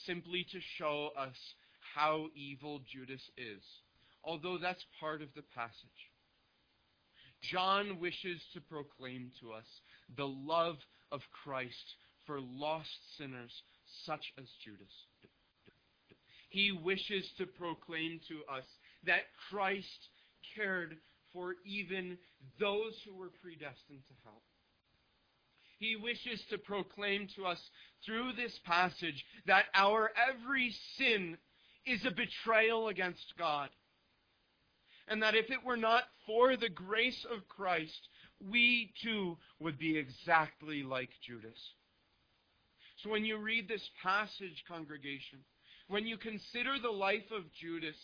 simply 0.07 0.47
to 0.53 0.59
show 0.79 1.11
us 1.19 1.37
how 1.95 2.29
evil 2.35 2.81
Judas 2.91 3.23
is, 3.37 3.63
although 4.23 4.59
that's 4.59 4.85
part 5.01 5.23
of 5.23 5.29
the 5.35 5.43
passage. 5.55 5.75
John 7.43 7.99
wishes 8.01 8.41
to 8.55 8.61
proclaim 8.61 9.33
to 9.41 9.53
us 9.53 9.65
the 10.17 10.29
love 10.29 10.77
of 11.11 11.21
Christ 11.43 11.97
for 12.31 12.41
lost 12.41 12.89
sinners 13.19 13.51
such 14.07 14.33
as 14.39 14.45
Judas. 14.65 14.93
He 16.49 16.71
wishes 16.71 17.29
to 17.39 17.47
proclaim 17.47 18.21
to 18.29 18.55
us 18.55 18.65
that 19.05 19.23
Christ 19.49 20.09
cared 20.55 20.97
for 21.33 21.57
even 21.67 22.19
those 22.61 22.95
who 23.05 23.17
were 23.17 23.33
predestined 23.43 24.03
to 24.07 24.15
hell. 24.23 24.43
He 25.81 25.97
wishes 25.97 26.41
to 26.51 26.59
proclaim 26.59 27.27
to 27.35 27.47
us 27.47 27.61
through 28.07 28.35
this 28.35 28.57
passage 28.65 29.25
that 29.47 29.65
our 29.75 30.13
every 30.29 30.73
sin 30.99 31.37
is 31.85 32.05
a 32.07 32.13
betrayal 32.13 32.89
against 32.89 33.35
God. 33.39 33.71
And 35.09 35.21
that 35.25 35.35
if 35.35 35.51
it 35.51 35.65
were 35.65 35.77
not 35.77 36.05
for 36.27 36.57
the 36.57 36.69
grace 36.69 37.27
of 37.29 37.49
Christ, 37.49 38.09
we 38.41 38.93
too 39.03 39.37
would 39.59 39.81
be 39.81 39.99
exactly 39.99 40.85
like 40.85 41.11
Judas. 41.27 41.59
So 43.03 43.11
when 43.11 43.25
you 43.25 43.39
read 43.39 43.69
this 43.69 43.89
passage, 44.03 44.65
congregation, 44.69 45.39
when 45.89 46.07
you 46.07 46.17
consider 46.17 46.77
the 46.81 46.91
life 46.91 47.31
of 47.35 47.45
Judas, 47.61 47.97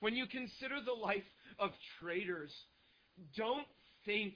when 0.00 0.14
you 0.14 0.26
consider 0.26 0.76
the 0.84 0.92
life 0.92 1.24
of 1.58 1.70
traitors, 2.00 2.52
don't 3.36 3.66
think, 4.04 4.34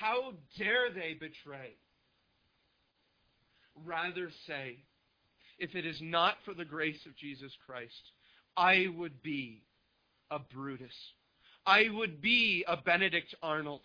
how 0.00 0.32
dare 0.58 0.90
they 0.92 1.14
betray? 1.14 1.76
Rather 3.84 4.30
say, 4.46 4.78
if 5.58 5.74
it 5.74 5.86
is 5.86 5.98
not 6.00 6.34
for 6.44 6.54
the 6.54 6.64
grace 6.64 7.06
of 7.06 7.16
Jesus 7.16 7.52
Christ, 7.66 8.10
I 8.56 8.86
would 8.96 9.22
be 9.22 9.62
a 10.30 10.38
Brutus. 10.38 10.94
I 11.64 11.84
would 11.90 12.20
be 12.20 12.64
a 12.66 12.76
Benedict 12.76 13.34
Arnold. 13.42 13.82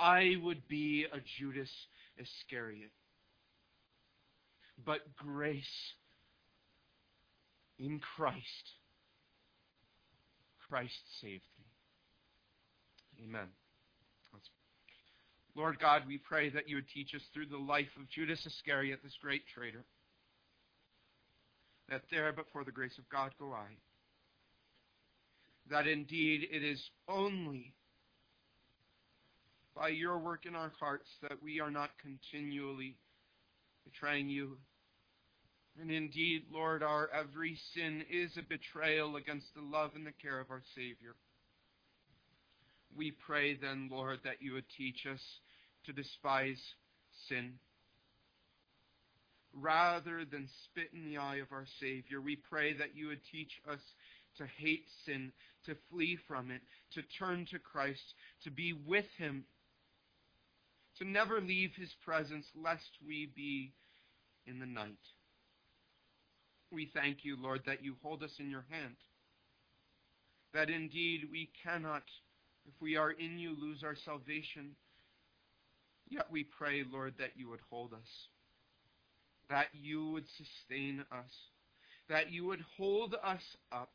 I 0.00 0.36
would 0.42 0.66
be 0.68 1.04
a 1.12 1.18
Judas 1.38 1.70
Iscariot 2.16 2.90
but 4.84 5.00
grace 5.16 5.92
in 7.78 8.00
Christ. 8.16 8.72
Christ 10.68 11.00
saved 11.20 11.42
me. 11.58 13.24
Amen. 13.24 13.48
Lord 15.58 15.80
God, 15.80 16.02
we 16.06 16.18
pray 16.18 16.50
that 16.50 16.68
you 16.68 16.76
would 16.76 16.88
teach 16.88 17.16
us 17.16 17.22
through 17.34 17.46
the 17.46 17.56
life 17.56 17.88
of 18.00 18.08
Judas 18.08 18.46
Iscariot, 18.46 19.00
this 19.02 19.16
great 19.20 19.42
traitor, 19.52 19.84
that 21.88 22.02
there 22.12 22.32
but 22.32 22.46
for 22.52 22.62
the 22.62 22.70
grace 22.70 22.96
of 22.96 23.08
God 23.08 23.32
go 23.40 23.52
I. 23.52 23.66
That 25.68 25.88
indeed 25.88 26.46
it 26.52 26.62
is 26.62 26.80
only 27.08 27.74
by 29.74 29.88
your 29.88 30.18
work 30.18 30.46
in 30.46 30.54
our 30.54 30.72
hearts 30.78 31.08
that 31.22 31.42
we 31.42 31.58
are 31.60 31.72
not 31.72 31.90
continually 32.00 32.96
betraying 33.92 34.28
you. 34.28 34.58
And 35.80 35.90
indeed, 35.90 36.42
Lord, 36.52 36.82
our 36.82 37.08
every 37.14 37.58
sin 37.74 38.04
is 38.10 38.36
a 38.36 38.42
betrayal 38.42 39.16
against 39.16 39.46
the 39.54 39.62
love 39.62 39.92
and 39.94 40.06
the 40.06 40.12
care 40.12 40.40
of 40.40 40.50
our 40.50 40.62
Savior. 40.74 41.14
We 42.96 43.12
pray 43.12 43.56
then, 43.56 43.88
Lord, 43.90 44.20
that 44.24 44.40
you 44.42 44.54
would 44.54 44.68
teach 44.76 45.06
us 45.06 45.20
to 45.86 45.92
despise 45.92 46.60
sin. 47.28 47.54
Rather 49.54 50.24
than 50.24 50.48
spit 50.64 50.90
in 50.92 51.08
the 51.08 51.18
eye 51.18 51.36
of 51.36 51.52
our 51.52 51.66
Savior, 51.80 52.20
we 52.20 52.36
pray 52.36 52.76
that 52.76 52.96
you 52.96 53.08
would 53.08 53.20
teach 53.30 53.52
us 53.70 53.80
to 54.38 54.46
hate 54.58 54.84
sin, 55.06 55.32
to 55.66 55.76
flee 55.90 56.18
from 56.26 56.50
it, 56.50 56.60
to 56.94 57.02
turn 57.18 57.46
to 57.50 57.58
Christ, 57.58 58.02
to 58.44 58.50
be 58.50 58.72
with 58.72 59.06
Him 59.16 59.44
to 60.98 61.08
never 61.08 61.40
leave 61.40 61.70
his 61.76 61.92
presence, 62.04 62.46
lest 62.54 62.90
we 63.06 63.30
be 63.34 63.72
in 64.46 64.58
the 64.58 64.66
night. 64.66 64.98
We 66.70 66.90
thank 66.92 67.24
you, 67.24 67.36
Lord, 67.40 67.62
that 67.66 67.82
you 67.82 67.94
hold 68.02 68.22
us 68.22 68.34
in 68.38 68.50
your 68.50 68.66
hand. 68.68 68.96
That 70.54 70.70
indeed 70.70 71.28
we 71.30 71.50
cannot, 71.62 72.02
if 72.66 72.74
we 72.80 72.96
are 72.96 73.10
in 73.10 73.38
you, 73.38 73.56
lose 73.58 73.82
our 73.84 73.96
salvation. 74.04 74.76
Yet 76.08 76.26
we 76.30 76.44
pray, 76.44 76.84
Lord, 76.90 77.14
that 77.18 77.32
you 77.36 77.48
would 77.50 77.60
hold 77.70 77.92
us, 77.92 78.28
that 79.50 79.66
you 79.72 80.10
would 80.10 80.24
sustain 80.36 81.04
us, 81.12 81.30
that 82.08 82.32
you 82.32 82.46
would 82.46 82.64
hold 82.76 83.14
us 83.22 83.42
up. 83.70 83.90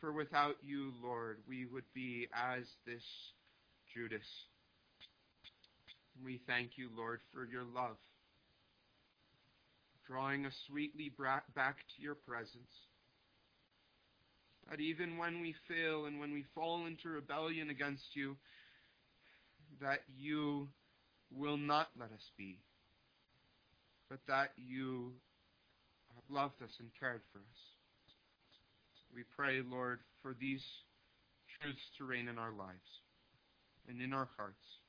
For 0.00 0.10
without 0.10 0.56
you, 0.62 0.92
Lord, 1.02 1.38
we 1.48 1.64
would 1.66 1.84
be 1.94 2.28
as 2.34 2.64
this 2.86 3.04
Judas. 3.94 4.26
We 6.20 6.40
thank 6.46 6.72
you, 6.76 6.88
Lord, 6.96 7.20
for 7.32 7.44
your 7.44 7.64
love. 7.64 7.96
drawing 10.06 10.46
us 10.46 10.52
sweetly 10.66 11.12
back 11.54 11.76
to 11.76 12.02
your 12.02 12.14
presence. 12.14 12.72
That 14.70 14.80
even 14.80 15.16
when 15.18 15.40
we 15.40 15.54
fail 15.68 16.06
and 16.06 16.20
when 16.20 16.32
we 16.32 16.44
fall 16.54 16.86
into 16.86 17.08
rebellion 17.08 17.70
against 17.70 18.14
you, 18.14 18.36
that 19.80 20.00
you 20.16 20.68
will 21.34 21.56
not 21.56 21.88
let 21.98 22.12
us 22.12 22.30
be, 22.36 22.58
but 24.08 24.20
that 24.28 24.50
you 24.56 25.12
have 26.14 26.24
loved 26.28 26.62
us 26.62 26.70
and 26.78 26.90
cared 27.00 27.22
for 27.32 27.38
us. 27.38 27.60
We 29.14 29.24
pray, 29.36 29.60
Lord, 29.62 30.00
for 30.22 30.34
these 30.38 30.62
truths 31.60 31.82
to 31.98 32.04
reign 32.04 32.28
in 32.28 32.38
our 32.38 32.52
lives 32.52 33.00
and 33.88 34.00
in 34.00 34.12
our 34.12 34.28
hearts. 34.36 34.81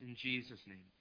In 0.00 0.14
Jesus' 0.16 0.60
name. 0.66 0.95